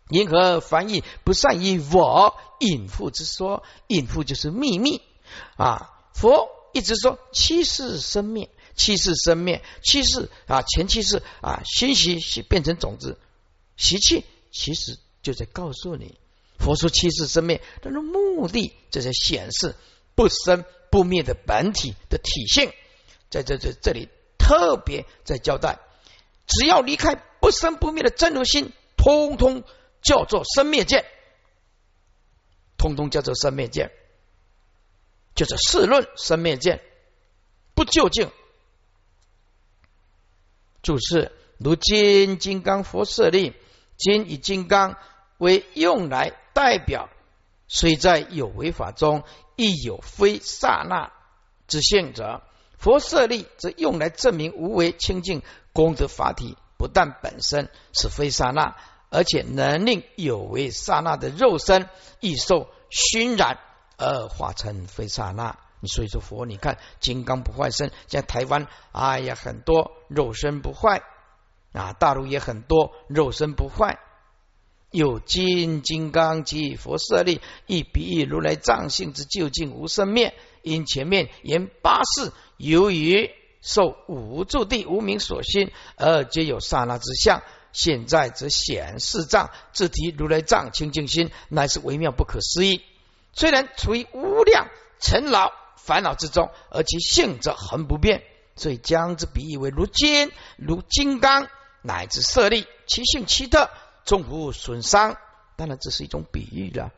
[0.09, 3.63] 因何翻译不善于我隐复之说？
[3.87, 5.01] 隐复就是秘密
[5.57, 5.91] 啊。
[6.13, 13.19] 佛一直说七世生灭，七世生灭，七世啊，前七世啊，信息变成种子。
[13.75, 16.17] 习气其实就在告诉你，
[16.57, 19.75] 佛说七世生灭，它的目的就是显示
[20.15, 22.71] 不生不灭的本体的体性，
[23.29, 25.79] 在这这这里特别在交代，
[26.45, 29.63] 只要离开不生不灭的真如心，通通
[30.01, 31.05] 叫做生灭见，
[32.77, 33.91] 通通叫做生灭见，
[35.35, 36.81] 就是世论生灭见，
[37.75, 38.31] 不究竟，
[40.81, 43.53] 注释如今金刚佛舍利。
[43.99, 44.95] 今以金刚
[45.39, 47.07] 为用来代表，
[47.67, 49.21] 虽在有为法中，
[49.55, 51.11] 亦有非刹那
[51.67, 52.41] 之性者。
[52.79, 58.75] 佛舍利则用来证明无为清净功德法体，不但本身是非刹那，
[59.11, 61.87] 而且能令有为刹那的肉身
[62.21, 63.59] 亦受熏染
[63.99, 65.59] 而化成非刹那。
[65.83, 71.03] 所以说佛，你看金刚不坏身，像台湾，哎呀，很多肉身不坏。
[71.73, 73.99] 啊，大陆也很多，肉身不坏，
[74.91, 80.33] 有金金刚及佛舍利，亦比喻如来藏性之究竟无生灭。
[80.61, 83.29] 因前面言八世，由于
[83.61, 87.43] 受五住地无名所熏，而皆有刹那之相。
[87.73, 92.81] 现在则显示藏自提如来藏清净心，乃是微妙不可思议。
[93.33, 94.67] 虽然处于无量
[94.99, 98.23] 尘劳烦恼之中，而其性则恒不变，
[98.55, 101.47] 所以将之比喻为如金如金刚。
[101.83, 103.69] 乃至舍利，其性奇特，
[104.07, 105.17] 终无损伤。
[105.55, 106.91] 当然，这是一种比喻了。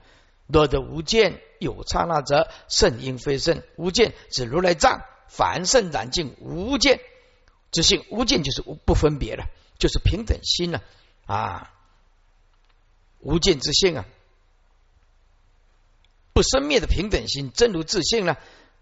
[0.48, 3.62] 若得无见有刹那者，圣应非圣。
[3.76, 7.02] 无见指如来藏，凡圣染净无见
[7.72, 8.06] 之性。
[8.10, 9.46] 无见就是无不分别了，
[9.78, 10.82] 就是平等心了
[11.26, 11.74] 啊！
[13.20, 14.06] 无见之性啊，
[16.34, 18.40] 不生灭的平等心，真如自性了。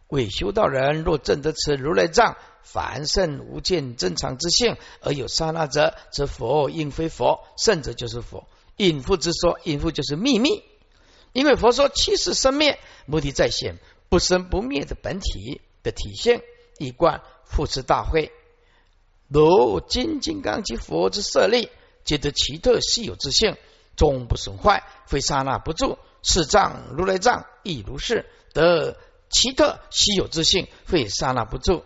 [0.08, 8.48] 为修道人若证得此如来藏凡圣无见正常之性，而有刹那者，则佛应非佛，圣者就是佛。
[8.78, 10.64] 隐复之说，隐复就是秘密。
[11.34, 16.42] 因为佛说七世生灭，目的在显不生不灭的本体的体现，
[16.78, 18.32] 一贯复持大会。
[19.28, 21.70] 如金金刚及佛之舍利，
[22.06, 23.58] 皆得奇特稀有之性，
[23.96, 25.98] 终不损坏，非刹那不住。
[26.22, 28.98] 是藏如来藏亦如是得。
[29.30, 31.84] 奇特稀有之性，会刹那不住。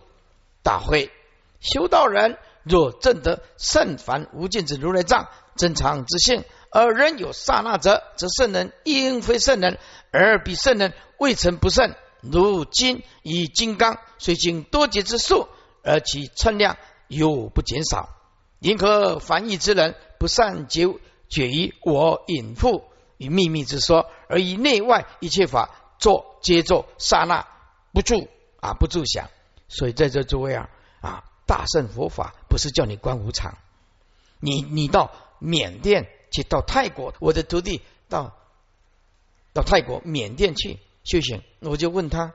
[0.62, 1.10] 大会
[1.60, 9.78] 修道人若证得圣凡无尽之如来藏真常之性，而仍有刹那者，则圣人应非圣人，
[10.12, 11.94] 而彼圣人未曾不圣。
[12.20, 15.48] 如今以金刚虽经多劫之数，
[15.82, 16.76] 而其称量
[17.08, 18.08] 又不减少。
[18.60, 20.86] 因何凡异之人不善解
[21.28, 22.84] 决于我隐覆
[23.16, 25.81] 与秘密之说，而以内外一切法？
[26.02, 27.46] 做接做刹那
[27.92, 28.28] 不住
[28.60, 29.30] 啊不住想，
[29.68, 30.68] 所以在这诸位啊
[31.00, 33.56] 啊大圣佛法不是叫你观无常，
[34.40, 38.36] 你你到缅甸去到泰国，我的徒弟到
[39.52, 42.32] 到泰国缅甸去修行，我就问他，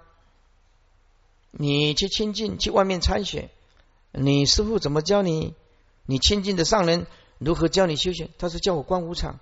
[1.52, 3.50] 你去亲近去外面参选，
[4.14, 5.56] 你师傅怎么教你？
[6.06, 7.06] 你亲近的上人
[7.38, 8.30] 如何教你修行？
[8.38, 9.42] 他说叫我观无常，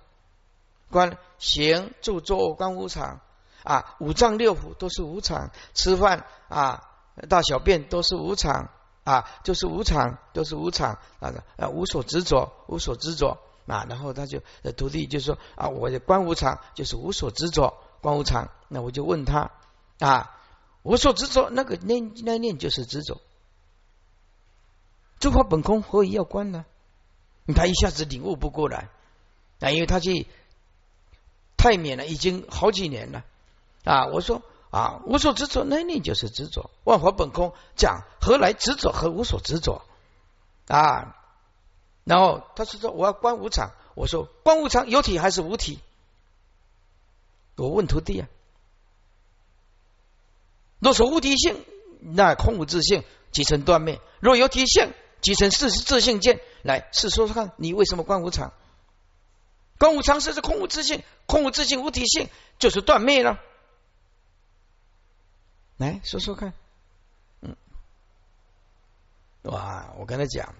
[0.90, 3.20] 观行住坐观无常。
[3.62, 6.82] 啊，五脏六腑都是无常，吃饭啊，
[7.28, 8.70] 大小便都是无常
[9.04, 13.86] 啊，就是无常，都是无常啊啊，无所执着，无所执着啊。
[13.88, 14.40] 然后他就
[14.76, 18.50] 徒弟就说啊，我的观无常就是无所执着，观无常。
[18.68, 19.50] 那我就问他
[19.98, 20.32] 啊。
[20.82, 23.20] 无所执着，那个念那念就是执着。
[25.18, 26.64] 诸法本空，何以要观呢？
[27.56, 28.88] 他一下子领悟不过来
[29.58, 30.28] 啊，因为他去
[31.56, 33.24] 太缅了，已经好几年了
[33.86, 34.06] 啊。
[34.06, 36.70] 我说啊，无所执着，那念就是执着。
[36.84, 39.80] 万法本空，讲何来执着和无所执着
[40.68, 41.16] 啊？
[42.04, 45.80] 然后他是说我要观无常，我说观无常有体还是无体？
[47.56, 48.28] 我问徒弟啊。
[50.78, 51.64] 若是无体性，
[52.00, 56.40] 那空无自性，即成断灭；若有体性，即成自自性见。
[56.62, 58.52] 来，试说说看，你为什么观无常？
[59.78, 63.40] 观无常是是空无自性，空无自性无体性，就是断灭了。
[65.76, 66.54] 来说说看，
[67.40, 67.56] 嗯，
[69.42, 70.54] 哇，我跟他讲，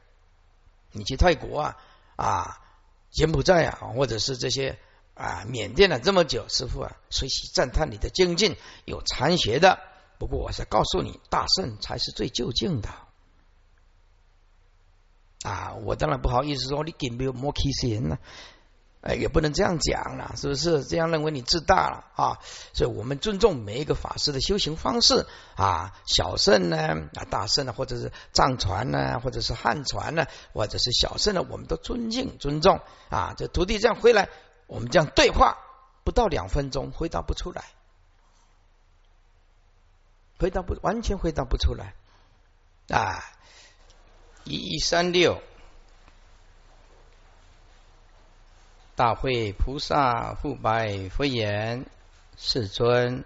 [0.92, 1.76] 你去泰国啊
[2.16, 2.60] 啊，
[3.10, 4.78] 柬埔寨啊，或者是这些
[5.14, 9.78] 啊缅甸了这么久，师傅啊，随喜赞叹你的精进，有禅学的。
[10.18, 12.88] 不过我是告诉你，大圣才是最究竟的
[15.42, 15.74] 啊！
[15.74, 18.18] 我当然不好意思说你给没有莫欺人呢，
[19.06, 20.82] 哎，也不能这样讲了，是不是？
[20.82, 22.40] 这样认为你自大了啊！
[22.72, 33.34] 所以我们尊重每一个法师的修行方式啊，小圣呢啊，大圣呢，或者是藏传呢，或者是汉传呢，或者是小圣呢，我们都尊敬尊重啊！
[33.36, 34.28] 这徒弟这样回来，
[34.66, 35.56] 我们这样对话
[36.02, 37.64] 不到两分钟，回答不出来。
[40.38, 41.94] 回答不完全回答不出来
[42.88, 43.24] 啊！
[44.44, 45.40] 一一三六，
[48.96, 51.84] 大会菩萨复白佛言
[52.36, 53.24] ：“世尊，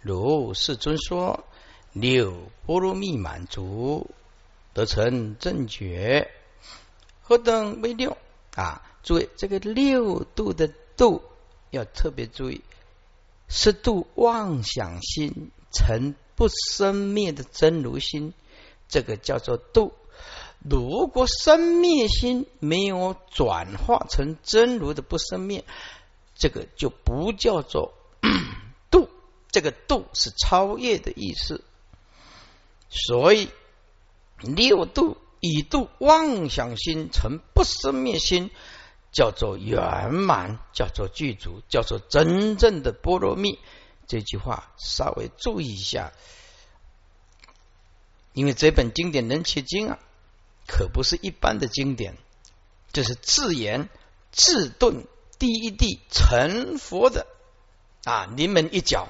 [0.00, 1.44] 如世尊说，
[1.92, 4.10] 六波罗蜜满足，
[4.72, 6.30] 得成正觉。
[7.22, 8.16] 何等为六
[8.56, 8.82] 啊？
[9.02, 11.22] 注意，这个六度的度
[11.70, 12.62] 要特别注意，
[13.46, 18.32] 是度妄想心成。”不生灭的真如心，
[18.88, 19.92] 这个叫做度。
[20.62, 25.64] 如果生灭心没有转化成真如的不生灭，
[26.34, 27.94] 这个就不叫做
[28.90, 29.08] 度。
[29.50, 31.64] 这个度是超越的意思。
[32.88, 33.48] 所以
[34.38, 38.50] 六度以度妄想心成不生灭心，
[39.12, 43.58] 叫做圆满，叫做具足，叫做真正的波罗蜜。
[44.06, 46.12] 这句话稍微注意一下，
[48.32, 49.98] 因为这本经典《能切经》啊，
[50.70, 52.16] 可不是一般的经典，
[52.92, 53.88] 这是自言
[54.30, 55.04] 自顿
[55.36, 57.26] 第一地成佛的
[58.04, 59.08] 啊临门一脚。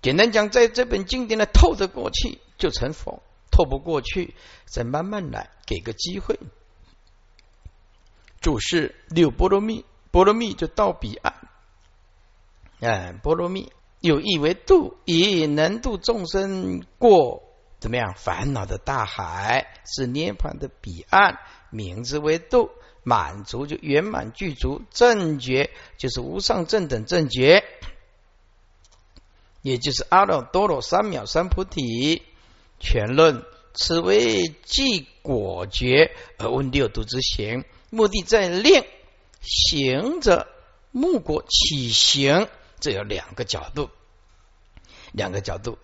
[0.00, 6.40] 简单讲，在这本经典呢，透得过去就成佛，透不过去再慢慢来，给个机会。
[8.40, 11.34] 注释六波罗蜜，波罗蜜就到彼岸。
[12.80, 13.70] 嗯，波罗蜜
[14.00, 17.43] 有意为度，以能度众生过
[17.84, 22.70] 怎么样烦恼的大海，是涅槃的彼岸，名字为度，
[23.02, 25.68] 满足就圆满具足，正觉
[25.98, 27.62] 就是无上正等正觉，
[29.60, 32.22] 也就是阿耨多罗三藐三菩提。
[32.80, 33.44] 全论
[33.74, 38.82] 此为即果觉而问六度之行，目的在令
[39.42, 40.48] 行者
[40.90, 42.48] 目果起行。
[42.80, 43.90] 这有两个角度，
[45.12, 45.76] 两个角度，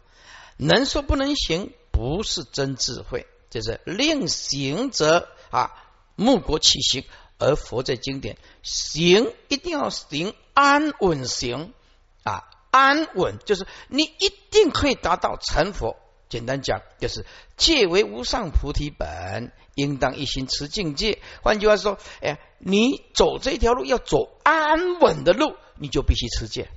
[0.57, 5.75] 能说不能行，不是真智慧，就是令行者啊，
[6.17, 7.05] 目国起行，
[7.37, 11.75] 而佛在经典行一定要行安稳行
[12.23, 15.99] 啊，安稳就是你一定可以达到成佛。
[16.31, 17.27] 简单讲，就是
[17.59, 21.21] 戒为无上菩提本，应当一心持境界。
[21.43, 26.71] 换句话说，哎，你走这条路要走安稳的路，你就必须持戒。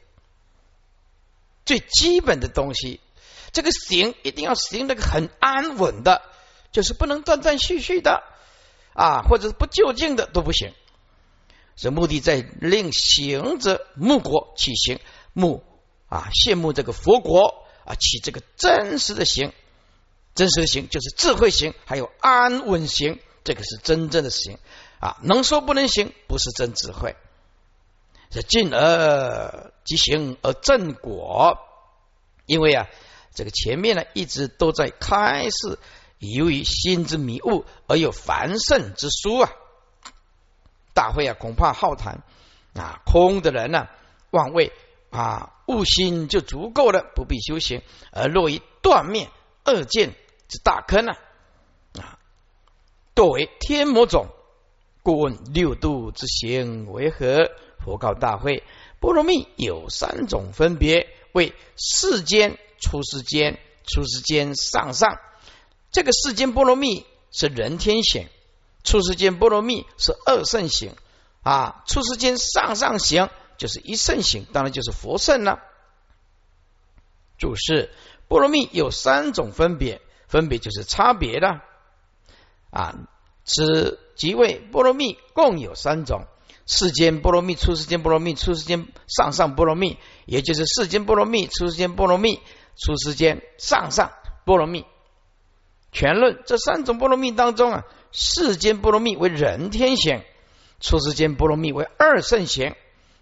[1.63, 2.99] 最基本的东西，
[3.53, 6.21] 这个行一定要行那个很安稳的，
[6.73, 8.23] 就是不能断断续续的
[8.93, 10.73] 啊，或者是不就近的都不行。
[11.75, 14.99] 这目的在令行者目国起行，
[15.33, 15.63] 目
[16.09, 19.53] 啊羡慕这个佛国啊起这个真实的行，
[20.35, 24.59] 真实的行就是智慧行，还有安稳行，这个是真正的行
[24.99, 25.17] 啊。
[25.23, 27.15] 能说不能行，不是真智慧。
[28.29, 31.57] 这进而即行而正果，
[32.45, 32.87] 因为啊，
[33.33, 35.79] 这个前面呢一直都在开示
[36.19, 39.51] 由于心之迷雾而有繁盛之书啊！
[40.93, 42.23] 大会啊，恐怕浩谈
[42.75, 43.87] 啊，空的人呢，
[44.31, 44.71] 妄为
[45.09, 47.81] 啊，悟心就足够了，不必修行，
[48.11, 49.29] 而落于断灭
[49.63, 50.13] 二见
[50.47, 51.17] 之大坑啊！
[51.99, 52.19] 啊，
[53.13, 54.27] 多为天魔种。
[55.01, 57.51] 故问六度之行为何？
[57.83, 58.63] 佛告大会：
[59.01, 63.57] 波罗蜜有三种分别，为世间、出世间、
[63.87, 65.17] 出世间上上。
[65.91, 68.27] 这个世间波罗蜜是人天行，
[68.83, 70.95] 出世间波罗蜜是二圣行
[71.41, 71.83] 啊。
[71.87, 75.59] 出世间上上行就是一圣行，当然就是佛圣了。
[77.37, 77.91] 注释：
[78.27, 81.61] 波罗蜜有三种分别，分别就是差别的
[82.69, 82.95] 啊。
[83.45, 86.25] 此即为波罗蜜共有三种：
[86.65, 92.39] 世间波罗蜜、出世间波罗蜜、出世间上上波罗蜜，也就是世间波罗蜜、出世间波罗蜜、
[92.75, 94.11] 出世间上上
[94.45, 94.85] 波罗蜜。
[95.91, 100.23] 全论这三种波罗蜜当中啊，世间波罗蜜为人天行，
[100.79, 102.75] 出世间波罗蜜为二圣贤，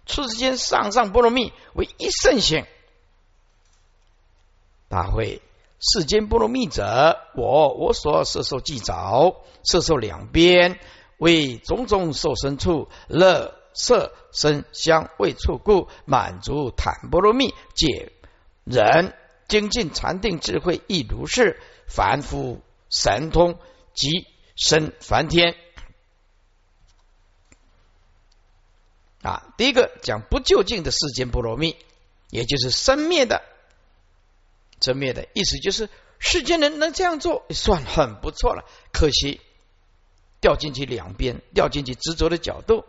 [0.06, 2.66] 出世间上上波罗蜜为一圣贤。
[4.88, 5.42] 大会。
[5.84, 10.78] 世间波罗蜜者，我我所摄受即着，摄受两边
[11.18, 18.12] 为种种受生处，乐色声香味触故，满足坦波罗蜜，解
[18.62, 19.12] 人
[19.48, 23.58] 精进禅定智慧亦如是，凡夫神通
[23.94, 24.26] 即
[24.56, 25.56] 生梵天。
[29.22, 31.76] 啊，第一个讲不究竟的世间波罗蜜，
[32.30, 33.42] 也就是生灭的。
[34.80, 35.88] 真灭的意思就是，
[36.18, 38.64] 世间人能这样做，算很不错了。
[38.92, 39.40] 可惜
[40.40, 42.84] 掉进去两边，掉进去执着的角度，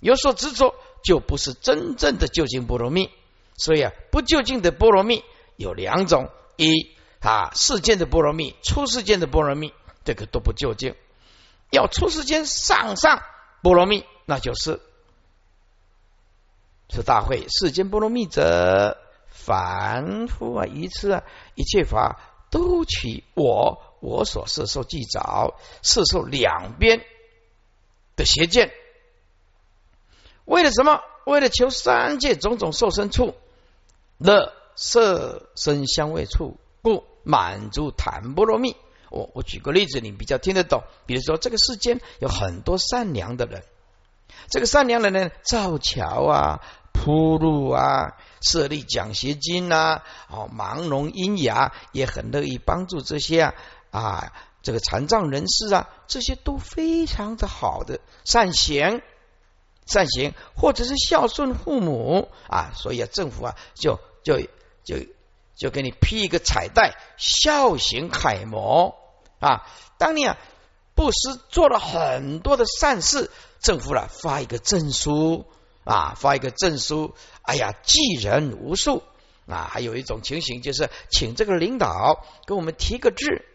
[0.00, 0.74] 有所执着，
[1.04, 3.08] 就不是真正的究竟波罗蜜。
[3.56, 5.22] 所以啊，不究竟的波罗蜜
[5.58, 10.94] 有两种：一啊，世间的波罗蜜，出世间的波罗蜜，这个都不究竟。
[11.70, 13.22] 要出世间上上
[13.60, 14.80] 波罗蜜，那就是
[16.88, 18.96] 是大会世间波罗蜜者。
[19.30, 21.22] 凡夫啊，一次啊，
[21.54, 27.04] 一切法都取我我所摄受即着，摄受两边
[28.16, 28.72] 的邪见，
[30.44, 31.02] 为了什么？
[31.24, 33.34] 为了求三界种种受身处，
[34.16, 38.76] 乐色声香味触，故满足檀波罗蜜。
[39.10, 40.84] 我我举个例子，你比较听得懂。
[41.04, 43.64] 比如说，这个世间有很多善良的人，
[44.48, 46.60] 这个善良的人呢造桥啊。
[47.00, 53.54] 铺路啊，设立奖学金啊，哦，盲聋喑哑也很乐意帮助这些啊
[53.92, 59.00] 啊，这个残障人士啊，这些都非常的好的善行，
[59.86, 64.40] 善行或者是孝顺父母啊，所以啊，政府啊，就就
[64.88, 65.06] 就
[65.54, 68.96] 就给你披一个彩带，孝行楷模
[69.38, 69.66] 啊。
[69.98, 70.38] 当你啊
[70.94, 73.30] 布施做了很多的善事，
[73.60, 75.44] 政府呢发一个证书。
[75.84, 79.02] 啊，发一个证书，哎呀，寄人无数
[79.46, 79.70] 啊！
[79.72, 83.46] 还有一种情形，就是请这个领导给我们提个字，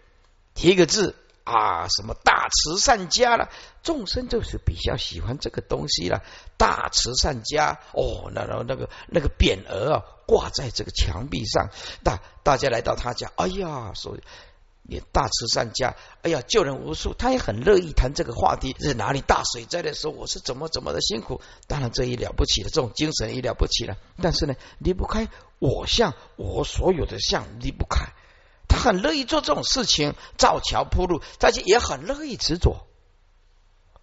[0.56, 3.50] 提个字啊，什么大慈善家了，
[3.82, 6.22] 众生就是比较喜欢这个东西了。
[6.58, 11.70] 大慈善家哦，那然后那个那个匾额啊，挂在这个墙壁上，
[12.04, 14.18] 大大家来到他家，哎呀，所。
[14.86, 18.76] 你大慈善家，哎呀，救人无数，他也很乐意谈这个话题。
[18.82, 21.40] 是哪里大水灾的时候，我是怎么怎么的辛苦？
[21.68, 23.96] 当然，这一了不起了，这种精神也了不起了。
[24.22, 25.30] 但是呢，离不开
[25.60, 28.12] 我相，我所有的相离不开。
[28.74, 32.88] 他很乐意做这种事情，造桥铺路，但是也很乐意执着。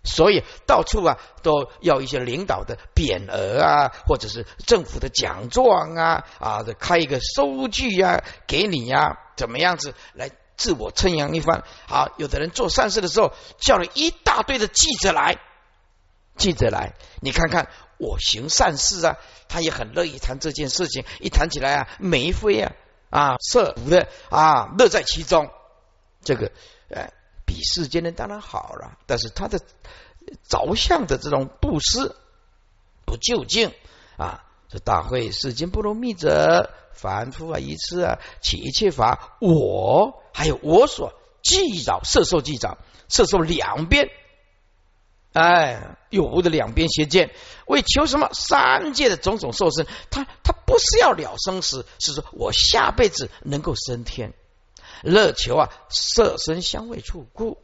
[0.05, 10.31] 所以到处啊，都要一些领导的匾额啊，或者是政府的奖状啊啊，开一个收据呀，给你呀，怎么样子来？
[10.57, 15.39] 自我称扬一番，好，有的人做善事的时候，叫了一大堆的记者来，
[16.37, 16.93] 记者来，
[17.23, 19.16] 你看看我行善事啊，
[19.49, 22.73] 他也很乐意谈这件事情，一谈起来啊，眉飞啊
[23.11, 25.51] 啊色舞的啊，乐在其中。
[26.23, 26.51] 这个
[26.89, 27.13] 呃，
[27.47, 29.61] 比世间人当然好了，但是他的
[30.49, 32.17] 着相的这种布施
[33.05, 33.73] 不究竟
[34.17, 34.45] 啊。
[34.73, 44.09] 这大会世间不如密者，凡夫啊，一次啊，起一切法，我还有我所记着，色受记着，色受两边，
[45.33, 47.31] 哎，有无的两边邪见，
[47.66, 54.33] 为求什么三界的种种受生，他他不是要了生死，是说我下辈子能够升天，
[55.03, 57.59] 乐求啊色身香味触故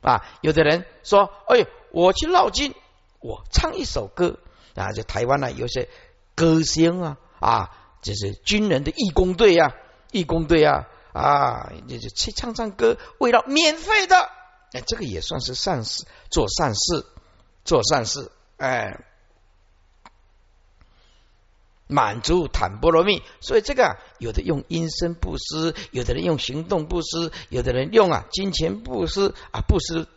[0.00, 2.74] 啊，有的人说，哎，我去绕经，
[3.20, 4.38] 我唱一首歌
[4.74, 5.88] 啊，在台湾呢有些。
[6.36, 7.70] 歌星啊啊，
[8.02, 9.72] 就是军人的义工队啊，
[10.10, 14.30] 义工队啊啊，就就去唱唱歌，为了免费的，
[14.74, 17.06] 哎，这个也算是善事，做善事，
[17.64, 19.04] 做善事，哎，
[21.86, 23.22] 满足坦波罗蜜。
[23.40, 30.08] 所以这个有的用阴身布施，有的人用行动布施，有的人用啊金钱布施啊布施，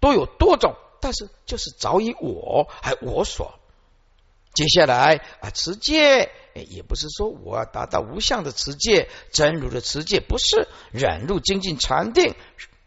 [0.00, 3.58] 都有多种，但是就是早已我还我所。
[4.54, 12.34] 接下来啊，持戒也不是说我要达到无相的持戒，真如的持戒不是忍辱精进禅定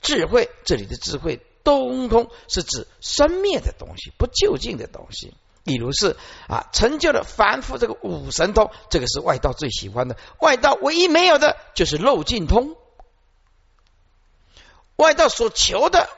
[0.02, 5.34] 智慧，这里的智慧通通是指生灭的东西，不究竟的东西。
[5.64, 6.16] 比如是
[6.48, 10.18] 啊，成就了凡夫这个五神通，这个是外道最喜欢的。
[10.40, 12.76] 外道唯一没有的就是漏尽通，
[14.96, 16.10] 外道所求的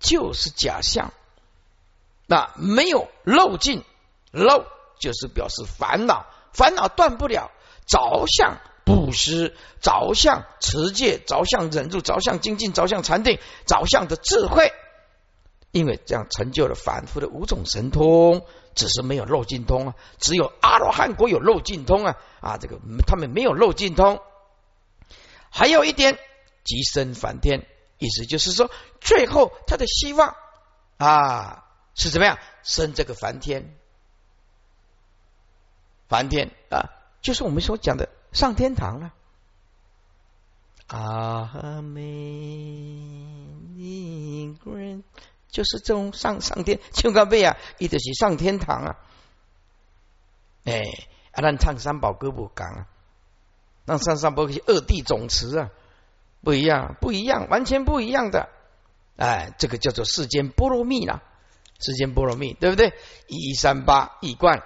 [0.00, 1.12] 就是假象，
[2.26, 3.84] 那没有漏尽。
[4.32, 4.66] 漏
[4.98, 7.50] 就是表示烦恼，烦恼断不了。
[7.86, 8.58] 着相
[9.06, 14.72] 布施，着相持戒，着相忍住，着相精进，着相禅定，着相的智慧。
[15.70, 18.44] 因为这样成就了反复的五种神通，
[18.74, 19.94] 只是没有漏尽通啊。
[20.18, 22.56] 只有阿罗汉国有漏尽通啊啊！
[22.58, 24.20] 这个他们没有漏尽通。
[25.50, 26.18] 还有一点，
[26.64, 27.66] 即生梵天，
[27.98, 30.34] 意思就是说，最后他的希望
[30.96, 32.38] 啊是怎么样？
[32.62, 33.76] 生这个梵天。
[36.08, 36.88] 梵天啊，
[37.20, 39.12] 就是我们所讲的上天堂了。
[40.88, 42.16] 阿弥
[44.62, 45.02] 陀佛，
[45.48, 48.96] 就是这种上上天，千万贝啊，一直是上天堂啊。
[50.64, 50.84] 哎，
[51.32, 52.86] 啊，咱唱三宝歌不讲啊，
[53.84, 55.70] 那上三宝是二地总持啊，
[56.42, 58.48] 不一样，不一样，完全不一样的。
[59.16, 61.22] 哎，这个叫做世间波罗蜜啦，
[61.80, 62.92] 世间波罗蜜，对不对？
[63.26, 64.62] 一三八一贯。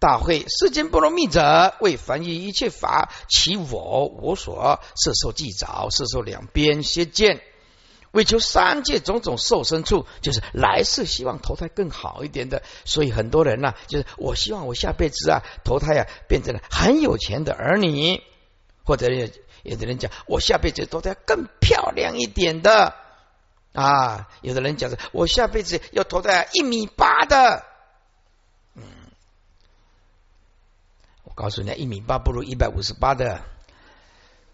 [0.00, 7.42] 大会世间波罗蜜者，为凡于一切法，其我我所摄受即早，摄受两边先见，
[8.10, 12.62] 为求三界种种受生处，就是来世希望投胎更好一点的。
[12.86, 18.22] 所以很多人呢，就是我希望我下辈子啊投胎啊变成了很有钱的儿女，
[18.84, 19.28] 或者有
[19.62, 22.94] 有的人讲我下辈子投胎更漂亮一点的
[23.74, 27.66] 啊，有的人讲着我下辈子要投胎一米八的。
[31.40, 33.40] 告诉你，一米八不如一百五十八的，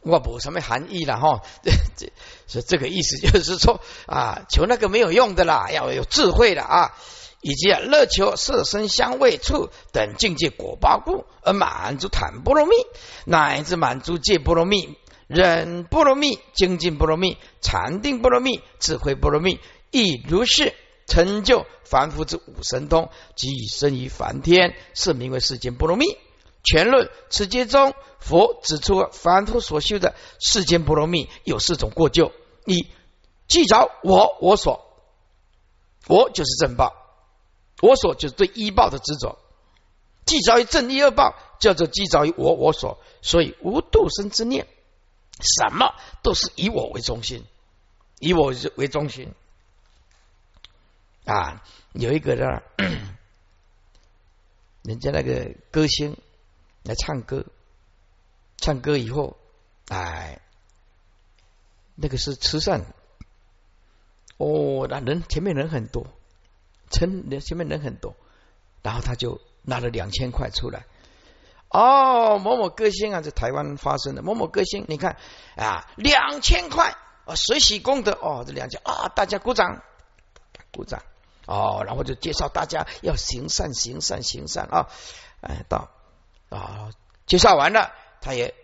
[0.02, 1.42] 我不什么含义了哈。
[1.64, 2.12] 这这
[2.46, 6.94] 是这个意思，就是说啊，求那个没有用的啦，要有智慧的啊，
[7.40, 12.76] 以及啊乐求色身香味触等境界果报故，而满足坦波罗蜜，
[13.24, 19.58] 乃至满足戒波罗蜜、忍波罗蜜、精进波罗蜜、禅定波罗蜜、智慧波罗蜜，
[19.90, 20.72] 亦如是
[21.08, 26.06] 成就凡夫之五神通，即生于梵天，是名为世间波罗蜜。
[26.66, 32.32] 全论此节中，佛指出凡夫所修的世间波罗蜜有四种过旧：
[32.64, 32.88] 一，
[33.46, 34.84] 记着我我所，
[36.08, 36.92] 我就是正报，
[37.80, 39.38] 我所就是对一报的执着；
[40.24, 42.98] 记着于正一二报，叫做记着于我我所。
[43.22, 44.66] 所以无度生之念，
[45.38, 45.94] 什么
[46.24, 47.44] 都是以我为中心，
[48.18, 49.32] 以我为中心。
[51.26, 51.62] 啊，
[51.92, 52.60] 有一个人，
[54.82, 56.16] 人家那个歌星。
[56.86, 57.44] 来唱歌，
[58.56, 59.36] 唱歌以后，
[59.88, 60.40] 哎，
[61.96, 62.94] 那个是慈善，
[64.36, 66.06] 哦，那人前面人很多，
[66.88, 68.14] 前前面人很多，
[68.82, 70.86] 然后他就拿了两千块出来，
[71.70, 75.16] 哦，某某歌星啊，在台湾发生的某某歌星，你看
[75.56, 79.82] 啊，两千块啊，水洗功德哦，这两千啊，大家鼓掌，
[80.72, 81.02] 鼓掌，
[81.46, 84.88] 哦，然后就介绍大家要行善，行善，行善啊，
[85.40, 85.90] 哎，到。
[86.56, 86.90] 啊，
[87.26, 88.54] 介绍完了，他也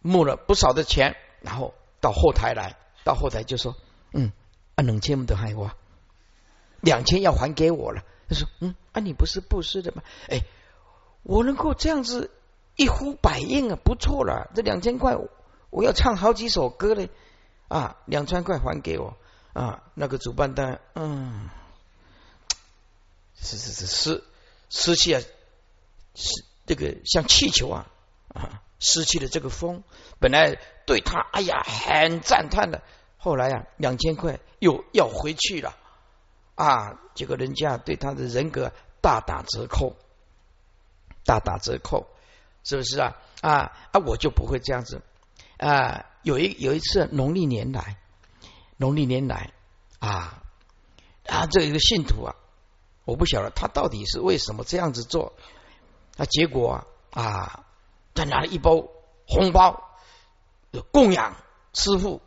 [0.00, 3.76] 募了不少的钱，然后到后台来，到后台就说
[4.12, 4.32] ：“嗯，
[4.74, 5.70] 啊，两千都还我，
[6.80, 10.02] 两千要还给我了。”他说：“嗯，啊，你不是布施的吗？
[10.28, 10.40] 哎，
[11.22, 12.30] 我能够这样子
[12.76, 14.50] 一呼百应啊，不错了。
[14.54, 15.16] 这两千块，
[15.70, 17.10] 我要唱好几首歌嘞
[17.68, 19.16] 啊，两千块还给我
[19.52, 19.82] 啊。
[19.94, 21.50] 那个主办单，嗯，
[23.38, 24.24] 是是是是
[24.70, 25.20] 失去啊，
[26.14, 27.90] 是。”这个像气球啊
[28.32, 29.82] 啊，失去了这个风，
[30.20, 30.56] 本来
[30.86, 32.80] 对他哎呀很赞叹的，
[33.18, 35.74] 后来啊两千块又要回去了
[36.54, 39.96] 啊，结果人家对他的人格大打折扣，
[41.24, 42.06] 大打折扣，
[42.62, 43.50] 是不是啊啊
[43.90, 43.98] 啊？
[44.06, 45.02] 我就不会这样子
[45.56, 46.06] 啊。
[46.22, 47.96] 有一有一次农历年来，
[48.76, 49.50] 农历年来
[49.98, 50.40] 啊
[51.26, 52.36] 啊，这一个信徒啊，
[53.04, 55.32] 我不晓得他到底是为什么这样子做。
[56.20, 57.64] 那结果啊，
[58.14, 58.88] 他拿了一包
[59.26, 59.82] 红包，
[60.92, 61.34] 供养
[61.72, 62.20] 师傅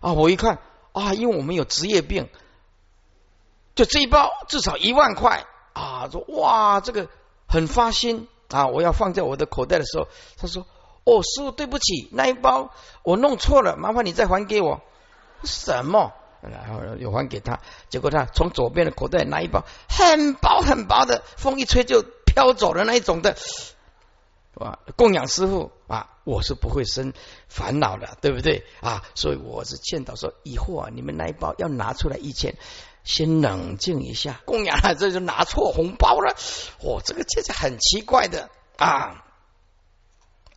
[0.00, 0.12] 啊！
[0.14, 0.58] 我一看
[0.90, 2.28] 啊，因为我们有职业病，
[3.76, 6.08] 就这一包至少一万块啊！
[6.10, 7.08] 说哇，这个
[7.46, 8.66] 很发心啊！
[8.66, 10.66] 我要放在我的口袋的时候，他说
[11.06, 12.72] ：“哦，师傅，对不起，那一包
[13.04, 14.80] 我弄错了，麻烦你再还给我。”
[15.44, 16.12] 什么？
[16.42, 17.60] 然后又还给他，
[17.90, 22.02] 结果他从左边的口袋拿一包很薄很薄的，风一吹就
[22.32, 23.36] 飘走的那一种的。
[24.54, 27.12] 啊，供养师傅啊，我是不会生
[27.48, 29.02] 烦恼的，对不对啊？
[29.14, 32.56] 所以我是劝导说，以后啊，你们那一包要拿出来一千，
[33.04, 34.40] 先冷静一下。
[34.44, 36.36] 供养了，这就拿错红包了。
[36.82, 39.24] 哦，这个确实很奇怪的啊。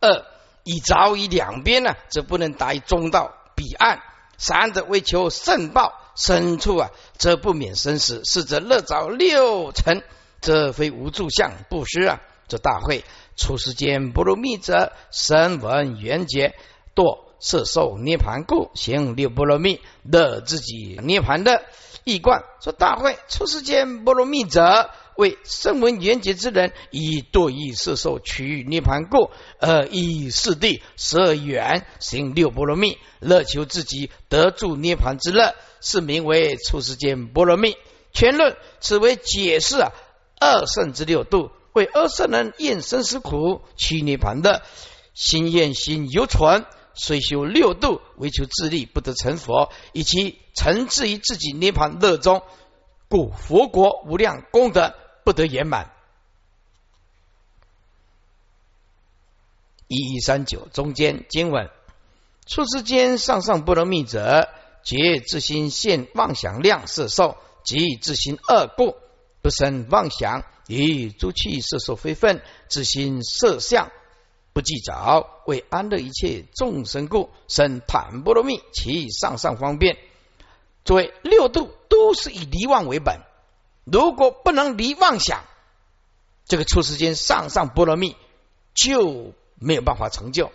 [0.00, 0.26] 二，
[0.64, 4.02] 以早以两边呢，则不能达于中道彼岸。
[4.36, 8.22] 三者为求圣报，深处啊，则不免生死。
[8.24, 10.02] 四者乐早六尘，
[10.44, 12.20] 这非无助相不施啊。
[12.46, 13.02] 这大会。
[13.36, 16.54] 出世间不如密者，声闻缘觉
[16.94, 21.64] 堕色受涅盘故，行六波罗蜜，乐自己涅盘的
[22.04, 22.44] 易观。
[22.62, 37.76] 说大会出世间不如密者，为声闻缘觉之人，以堕意色受取涅盘故，而以四谛十二缘行六波罗蜜，乐求自己得住涅盘之乐，是名为出世间波罗蜜。
[38.12, 39.90] 全论此为解释啊
[40.44, 41.50] 二圣之六度。
[41.72, 44.62] 为二圣人厌生死苦，去涅盘的
[45.12, 52.44] 心厌心犹存，虽修六度，为求自立，不得成佛，以其沉滞于自己涅盘乐中，
[53.08, 55.90] 故佛国无量功德不得圆满。
[59.88, 61.70] 一一三九中间经文：
[62.46, 64.48] 出世间上上不能密者，
[64.84, 68.94] 皆自心现妄想量色受，即自心恶故，
[69.44, 70.42] 不生妄想。
[70.66, 72.40] 以诸气色受非分，
[72.70, 73.92] 自心色相
[74.54, 79.98] 不计着，为安乐一切众生故，生坦波罗蜜，其上上方便。
[80.82, 83.20] 作为六度都是以离妄为本，
[83.84, 85.44] 如果不能离妄想，
[86.46, 88.16] 这个出世间上上波罗蜜
[88.72, 90.50] 就没有办法成就。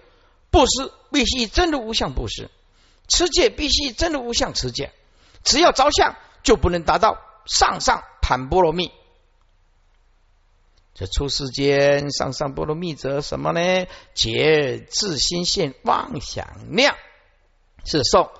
[0.49, 2.49] 布施必须真的无相布施，
[3.07, 4.91] 持戒必须真的无相持戒，
[5.43, 7.19] 只要着相就不能达到
[7.49, 8.91] 上上坦波罗蜜。
[10.93, 13.87] 这出世间上上波罗蜜者什么呢？
[14.13, 16.95] 解自心现妄想量。
[17.85, 18.31] 是受。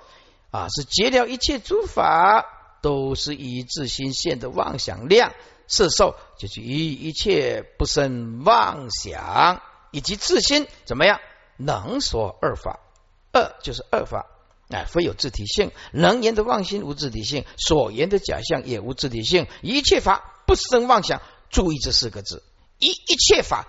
[0.51, 5.33] 啊，是结了一切诸法都是以自心现的妄想量。
[5.67, 11.19] 是受，就是以一切不生妄想以及自心怎么样？
[11.57, 12.79] 能说二法。
[13.31, 14.25] 二就是二法。
[14.69, 21.21] 哎，非有自体性，能言的妄心无自体性，所言的假象也无自体性，一切法不生妄想。
[21.49, 22.43] 注意这四个字。
[22.77, 23.67] 一一切法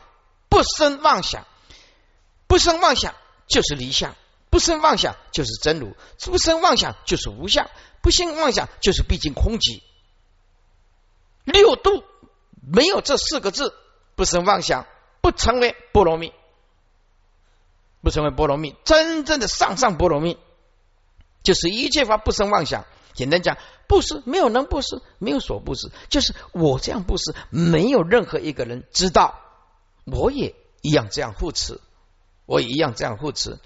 [0.51, 1.47] 不生妄想，
[2.47, 3.15] 不生妄想
[3.49, 4.15] 就是离相，
[4.51, 5.97] 不生妄想就是真如，
[6.27, 7.71] 不生妄想就是无相，
[8.03, 9.83] 不生妄想就是毕竟空寂。
[11.45, 12.05] 六度
[12.61, 13.75] 没有这四个字，
[14.15, 14.87] 不生妄想，
[15.23, 16.35] 不成为波罗蜜，
[18.03, 18.77] 不成为波罗蜜。
[18.85, 20.39] 真正的上上波罗蜜，
[21.43, 22.85] 就是一切法不生妄想。
[23.13, 29.41] 简单讲，布施没有能布施，没有所布施，就是我这样布施，没有任何一个人知道，
[30.05, 31.81] 我也一样这样护持，
[32.47, 33.59] 我也一样这样护持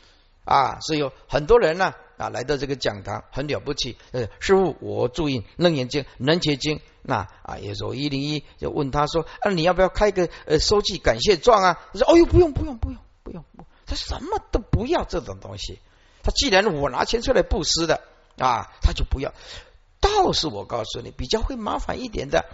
[0.44, 0.80] 啊！
[0.80, 3.96] 所以有很多人呢啊来到这个讲堂，很了不起。
[4.12, 11.80] 呃，师傅，我注意楞严经、能结经，那啊也说一零一就问他说啊，你要不要开个呃收据感谢状啊？
[11.92, 13.44] 他说哦呦，不用不用不用不用，
[13.84, 15.78] 他什么都不要这种东西。
[16.24, 18.00] 他既然我拿钱出来布施的。
[18.36, 19.32] 啊，他就不要。
[20.00, 22.44] 倒是我告诉你，比较会麻烦一点的，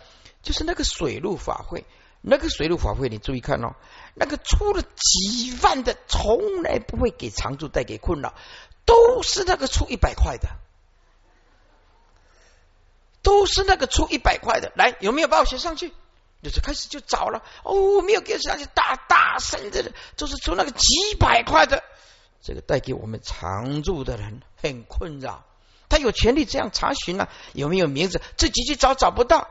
[0.42, 1.86] 就是那个水陆法会。
[2.20, 3.76] 那个水陆法会，你注意看哦，
[4.14, 8.34] 那个出了几万的，从来不会给常住带给困扰，
[8.84, 10.50] 都是那个出一百块的，
[13.22, 14.70] 都是那个出一百块的。
[14.76, 15.94] 来，有没有把我写上去？
[16.42, 21.82] 就是开始就找了，哦，没有给上去，大大声的，就是出那个几百块的，
[22.42, 25.44] 这个带给我们常住的人很困扰。
[25.88, 27.28] 他有权利这样查询呢？
[27.52, 28.20] 有没有名字？
[28.36, 29.48] 自己去找找不到，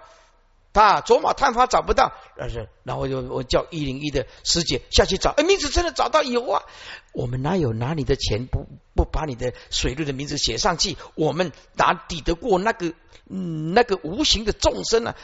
[0.72, 6.64] 他走马探花找不到，但是然后就我叫一零一的师姐下去找，哎，名字真的找到有啊！
[7.12, 8.66] 我们哪有拿你的钱不
[8.96, 10.96] 不把你的水路的名字写上去？
[11.16, 12.94] 我们哪抵得过那个
[13.26, 15.16] 那个无形的众生呢？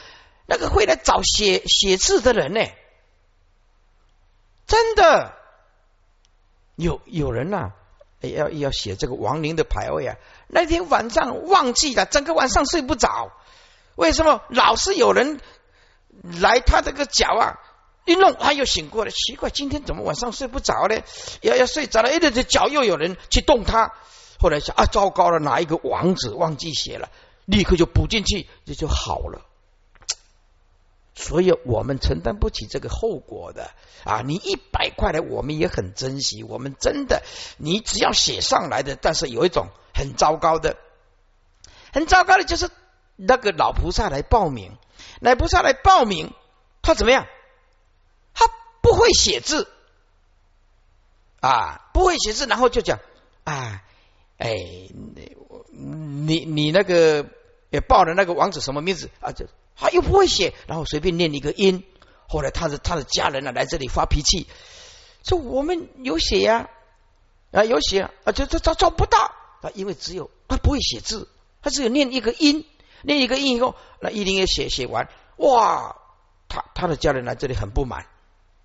[0.46, 2.60] 那个会来找写写字的人呢？
[4.66, 5.35] 真的
[6.76, 7.72] 有有人呐。
[8.22, 10.16] 要要写这个亡灵的牌位啊！
[10.48, 13.30] 那天晚上忘记了，整个晚上睡不着。
[13.94, 14.42] 为什么？
[14.48, 15.38] 老是有人
[16.40, 17.60] 来他这个脚啊，
[18.04, 21.02] 一弄，他又醒过来，奇怪，今天怎么晚上睡不着呢？
[21.42, 23.92] 要要睡着了，哎，这脚又有人去动他。
[24.40, 27.10] 后来想啊，糟糕了，哪一个网址忘记写了，
[27.44, 29.45] 立刻就补进去，这就好了。
[31.18, 33.70] 所以我们承担不起这个后果的
[34.04, 34.20] 啊！
[34.20, 36.44] 你一百块的，我们也很珍惜。
[36.44, 37.22] 我们真的，
[37.56, 40.76] 你只要写上来的，但是有一种很糟糕的，
[41.90, 42.68] 很糟糕的，就是
[43.16, 44.76] 那个老菩萨来报名，
[45.20, 46.34] 老菩萨来报名，
[46.82, 47.26] 他怎么样？
[48.34, 48.44] 他
[48.82, 49.68] 不会写字
[51.40, 53.00] 啊，不会写字，然后就讲
[53.44, 53.82] 啊，
[54.36, 54.54] 哎，
[55.70, 57.26] 你你那个
[57.70, 59.32] 也报的那个王子什么名字啊？
[59.32, 59.46] 就。
[59.76, 61.84] 他又不会写，然后随便念一个音。
[62.28, 64.48] 后来他的他的家人呢来这里发脾气，
[65.22, 66.68] 说我们有写呀
[67.52, 69.18] 啊有写啊，就他他找不到
[69.60, 71.28] 啊，因为只有他不会写字，
[71.62, 72.64] 他只有念一个音，
[73.02, 75.08] 念一个音以后，那一定要写写完。
[75.36, 75.96] 哇，
[76.48, 78.06] 他他的家人来这里很不满，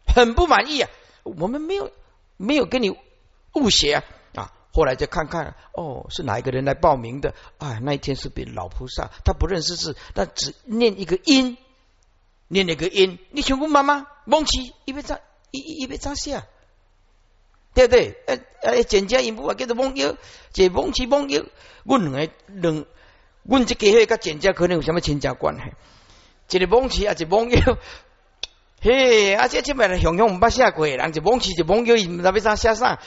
[0.07, 0.89] 很不满意啊。
[1.23, 1.91] 我们没有
[2.37, 2.97] 没有跟你
[3.53, 4.03] 误写啊。
[4.73, 7.33] 后来再看看，哦，是哪一个人来报名的？
[7.57, 11.57] 啊，那一天是比老菩萨，他不认识字，但只念一个音，
[12.47, 13.19] 念一个音。
[13.31, 15.19] 你全部妈妈蒙起，一边扎
[15.51, 16.45] 一一边扎下，
[17.73, 18.15] 对不对？
[18.27, 20.15] 呃呃，简家音不啊，叫做蒙腰，
[20.53, 21.43] 这蒙起蒙腰。
[21.83, 22.85] 我两个两，
[23.43, 26.57] 我这家伙跟简家可能有什么亲家关系？
[26.57, 27.77] 一个蒙起啊，一蒙腰。
[28.81, 32.99] 嘿，啊，这这边的熊熊唔捌写过，人就蒙起就蒙腰，伊唔知要咋写啥，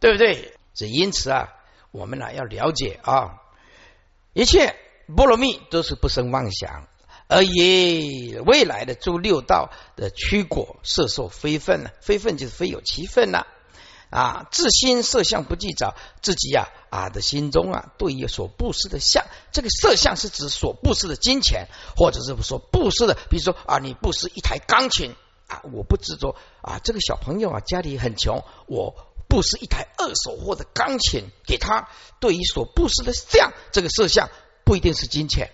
[0.00, 0.52] 对不对？
[0.76, 1.48] 是因此啊，
[1.90, 3.40] 我们呢要了解啊，
[4.34, 4.76] 一切
[5.16, 6.86] 波罗蜜都是不生妄想，
[7.28, 13.46] 而以未来的诸六道的驱果色受非分呢，非分就是非有其分呐
[14.10, 25.14] 啊，自心色相不计着自己呀啊的心中啊，对于所布施的相，这个色相是指所布施的金钱，或者是说布施的，比如说啊，你布施一台钢琴
[25.46, 28.94] 啊，我不执着啊，这个小朋友啊家里很穷，我。
[29.28, 31.88] 布施一台二手货的钢琴给他，
[32.20, 34.30] 对于所布施的像这个色相，
[34.64, 35.50] 不一定是金钱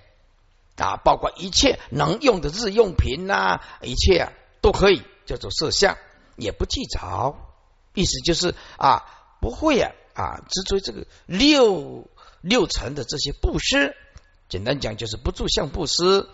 [0.76, 5.96] 啊，包括一切能用的日用品呐，一切啊都可以叫做色相，
[6.36, 7.34] 也不计着。
[7.94, 9.04] 意思就是啊，
[9.40, 12.08] 不会啊啊执着这个六
[12.40, 13.96] 六层的这些布施，
[14.48, 16.28] 简单讲就是不住相布施，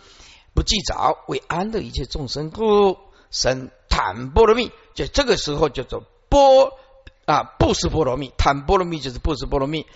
[0.54, 2.98] 不计着为安乐一切众生故
[3.30, 6.78] 生坦波罗蜜，就这个时候叫做波。
[7.28, 9.86] 啊，布施波罗蜜，坦波罗蜜就是布施波罗蜜，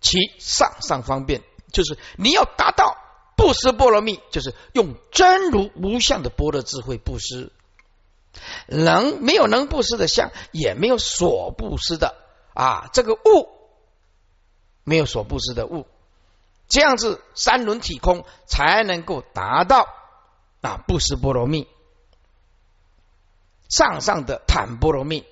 [0.00, 2.96] 其上上方便就是你要达到
[3.36, 7.50] 布施波罗蜜，就是用真如无相的波罗智慧布施，
[8.68, 12.14] 能没有能布施的相，也没有所布施的
[12.54, 13.48] 啊，这个物
[14.84, 15.88] 没有所布施的物，
[16.68, 19.88] 这样子三轮体空才能够达到
[20.60, 21.66] 啊布施波罗蜜，
[23.68, 25.26] 上上的坦波罗蜜。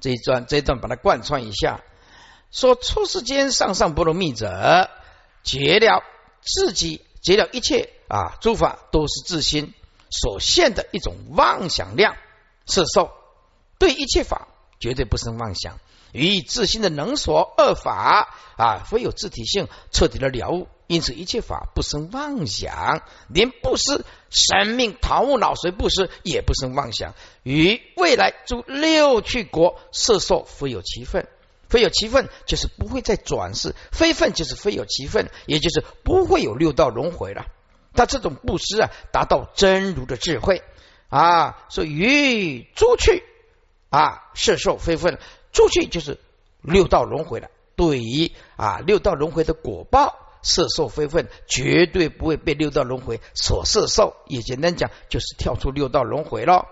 [0.00, 1.80] 这一段这一段把它贯穿一下，
[2.50, 4.90] 说出世间上上波罗蜜者，
[5.42, 6.02] 绝了
[6.40, 9.74] 自己，绝了一切啊诸法都是自心
[10.10, 12.16] 所现的一种妄想量
[12.66, 13.10] 是受，
[13.78, 14.48] 对一切法
[14.80, 15.78] 绝对不生妄想，
[16.12, 20.68] 与自心的能所二法啊，非有自体性，彻底的了悟。
[20.88, 27.14] 因此，一切法不生妄想，连布施生命、桃木、脑髓布施也不生妄想。
[27.42, 31.28] 与未来诸六趣国色受，非有其分，
[31.68, 37.44] 非有其分，就是不会再转世；非分就是非有其分，也就是不会有六道轮回了。
[37.92, 40.62] 他这种布施啊，达到真如的智慧
[41.10, 43.24] 啊，所以与诸趣
[43.90, 45.18] 啊色受非分，
[45.52, 46.18] 诸趣就是
[46.62, 47.50] 六道轮回了。
[47.76, 50.24] 对于啊六道轮回的果报。
[50.48, 54.16] 色受非分，绝对不会被六道轮回所色受。
[54.26, 56.66] 也简单讲，就是跳出六道轮回了。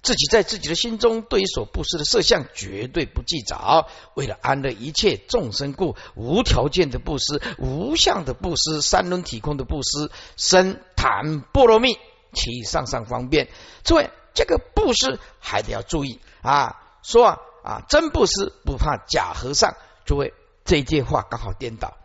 [0.00, 3.88] 自己在自己的心中，对于所布施的色相，绝对不计着。
[4.14, 11.98] 为了安乐一切众生故，无条件的布施，无相的布施，三轮体空的布施，生谈波罗蜜，
[12.32, 13.48] 其上上方便。
[13.82, 16.76] 诸位，这个布施还得要注意啊！
[17.02, 19.74] 说啊啊，真布施不怕假和尚。
[20.04, 20.32] 诸位，
[20.64, 21.96] 这句话刚好颠倒。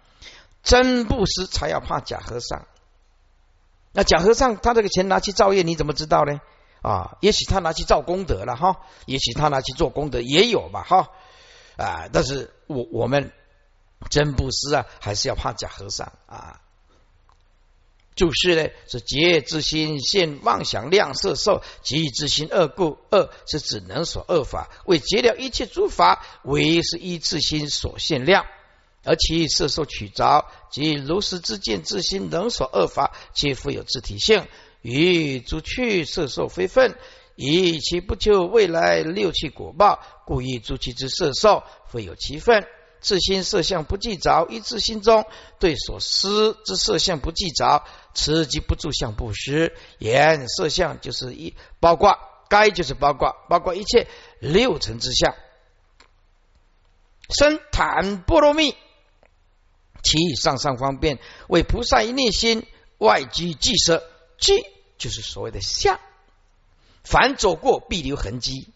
[0.63, 2.65] 真布施才要怕假和尚，
[3.91, 6.39] 那假和尚他这个钱拿去造业，你怎么知道呢？
[6.81, 11.09] 啊，也许他拿去造功德了哈，也许他拿去做功德也有吧哈
[11.77, 13.31] 啊，但是我我们
[14.09, 16.59] 真布施啊，还是要怕假和尚啊。
[18.15, 28.45] 就是呢，是结之心现妄想量色受，即之心恶故，恶是只能所恶法，为结了一切诸法，唯是一自心所现量。
[29.03, 34.47] 而其色受取着，即如实之见自心能所恶法，皆复有自体性。
[34.81, 36.97] 与诸趣色受非分，
[37.35, 42.65] 以其不求未来六气果报，故以诸其之色受，非有其分。
[42.99, 45.25] 自心色相不记着，一自心中
[45.59, 47.83] 对所思之色相不记着，
[48.13, 49.75] 此即不住相不实。
[49.99, 52.17] 言色相就是一包括，
[52.49, 54.07] 该就是包括，包括一切
[54.39, 55.35] 六尘之相。
[57.29, 58.75] 生坦波罗蜜，
[60.03, 64.03] 其以上上方便为菩萨一内心外居即色，
[64.37, 64.65] 即
[64.97, 65.99] 就是所谓的相。
[67.03, 68.67] 凡走过必留痕迹，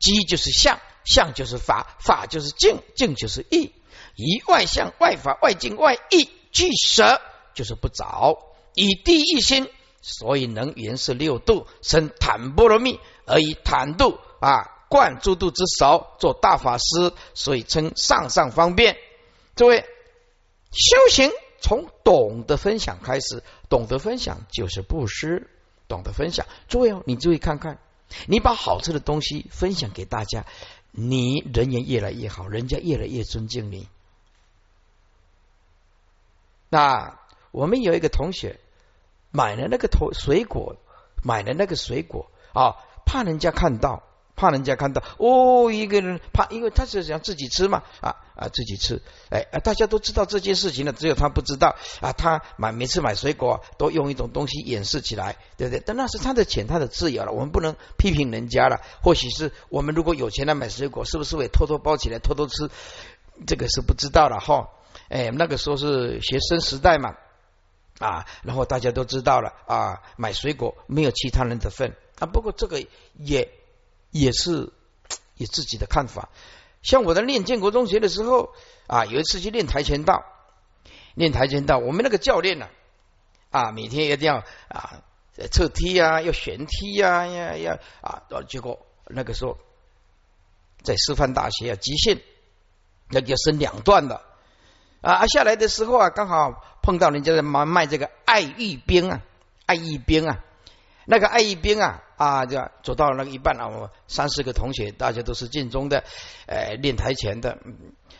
[0.00, 0.80] 迹就是相。
[1.04, 3.72] 相就是法，法就是境，境就是义。
[4.14, 7.20] 以外相、外法、外境、外义俱舍，
[7.54, 8.38] 就是不着。
[8.74, 9.68] 以地一心，
[10.00, 18.96] 所以能圆摄六度，生坦波罗蜜，而以坦度啊贯诸度之首，做大法师，所以称上上方便。
[19.56, 19.84] 诸位，
[20.72, 25.48] 修行从懂得分享开始，懂得分享就是布施，
[25.86, 26.46] 懂得分享。
[26.68, 27.78] 诸位哦，你注意看看，
[28.26, 30.44] 你把好吃的东西分享给大家。
[30.90, 33.88] 你人缘越来越好，人家越来越尊敬你。
[36.68, 37.18] 那
[37.50, 38.58] 我们有一个同学
[39.30, 40.76] 买了那个头水果，
[41.22, 44.02] 买了那个水果啊，怕人家看到，
[44.34, 49.00] 怕人家看到哦，一个人怕，因为他是想自己吃嘛啊啊，自己吃。
[49.30, 52.12] 哎，大家都知道这件事情了，只有他不知道啊。
[52.12, 55.82] 他买每次买水果都用一种东西掩饰起来，对不对？
[55.84, 58.80] 但那是他的钱，他的自由了，我们不能批评人家了。
[59.02, 62.70] 或许是我们如果有钱来买水果，是不是会偷偷包起来偷偷吃？
[63.46, 64.68] 这个是不知道了哈。
[65.08, 67.14] 哎，那个时候是学生时代嘛
[67.98, 72.26] 啊，然后大家都知道了啊，买水果没有其他人的份啊。
[72.26, 72.84] 不过这个
[73.18, 73.50] 也
[74.12, 74.72] 也是
[75.36, 76.28] 有自己的看法。
[76.82, 78.54] 像我在练建国中学的时候
[78.86, 80.24] 啊，有一次去练跆拳道，
[81.14, 82.68] 练跆拳道，我们那个教练呢
[83.50, 85.02] 啊，每天一定要啊
[85.50, 89.58] 侧踢啊，要旋踢呀呀呀啊，结果那个时候
[90.82, 92.20] 在师范大学啊，极限
[93.08, 94.20] 那就升两段的
[95.00, 99.22] 啊，下来的时候啊，刚好碰到人家在卖卖这个爱玉冰啊，
[99.66, 100.44] 爱玉冰啊。
[101.04, 106.04] 那个爱一兵啊啊，就走到那个一半啊，我三四个同学，大家都是晋中的，
[106.46, 107.58] 呃，练台前的。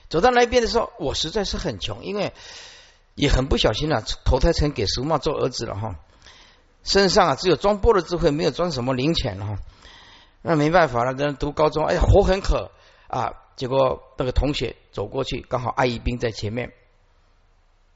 [0.08, 2.32] 走到那边的时候，我实在是很穷，因为
[3.14, 5.94] 也很不小心啊，投胎成给叔妈做儿子了哈。
[6.82, 9.58] 身上啊只有装波的智慧，没有装什么零钱哈。
[10.42, 12.72] 那没办法了，在读高中，哎呀，活很渴
[13.06, 13.34] 啊。
[13.54, 16.72] 结果那个同学走过去，刚好艾一兵在前面。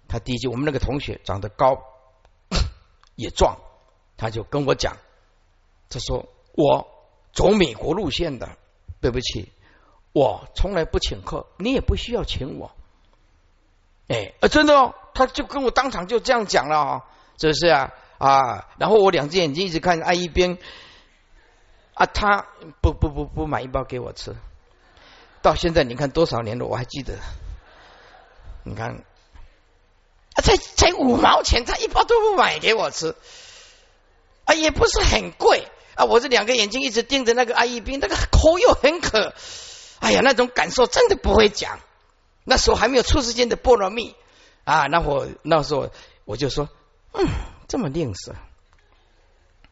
[0.07, 1.83] 他第一句，我们那个同学长得高，
[3.17, 3.57] 也壮。
[4.19, 4.97] 他就跟我讲，
[5.89, 6.89] 他说我
[7.33, 8.57] 走美国路线的，
[9.01, 9.53] 对不起，
[10.13, 12.73] 我从来不请客，你也不需要请我。
[14.09, 17.05] 哎，啊真的哦，他就跟我当场就这样讲了啊，
[17.39, 17.93] 是不是啊？
[18.19, 20.59] 啊，然后我两只眼睛一直看，啊一边
[21.95, 22.47] 啊，他
[22.81, 24.35] 不不不不买一包给我吃，
[25.43, 27.19] 到现在你看多少年了，我还记得，
[28.65, 29.05] 你看，
[30.43, 33.15] 才才五毛钱，他一包都不买给我吃。
[34.45, 36.05] 啊，也不是很贵啊！
[36.05, 39.35] 我这两个眼睛一直盯着那个阿姨兵，那个口又很渴，
[39.99, 41.81] 哎呀，那种感受真的不会讲。
[42.45, 44.15] 那时候还没有出世间的菠萝蜜
[44.65, 45.91] 啊，那我那时候
[46.27, 46.69] 我就说，
[47.13, 47.27] 嗯，
[47.67, 48.35] 这么吝啬，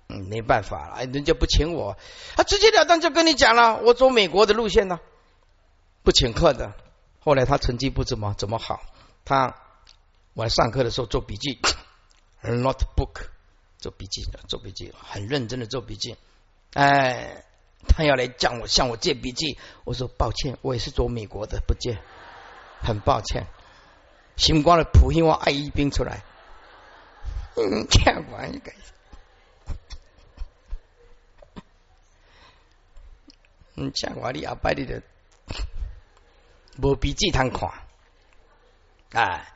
[0.09, 1.97] 嗯，没办法了，人家不请我，
[2.37, 4.99] 他直截了当就跟你讲了，我走美国的路线呢，
[6.03, 6.73] 不请客的。
[7.21, 8.81] 后来他成绩不怎么怎么好，
[9.25, 9.55] 他
[10.33, 11.61] 我上课的时候做笔记
[12.43, 13.29] ，notebook。
[13.85, 16.17] 做笔记的，做笔记，很认真的做笔记。
[16.73, 17.45] 哎，
[17.87, 21.99] 他要来向我向我借笔记，我说抱歉，我也是做美国的，不借，
[22.81, 23.45] 很抱歉。
[24.39, 26.25] 新光的普通话爱一兵出来，
[27.57, 28.73] 嗯，看完一个，
[33.77, 35.03] 嗯，像我的阿伯的，
[36.83, 37.71] 无笔记通看，
[39.13, 39.53] 哎。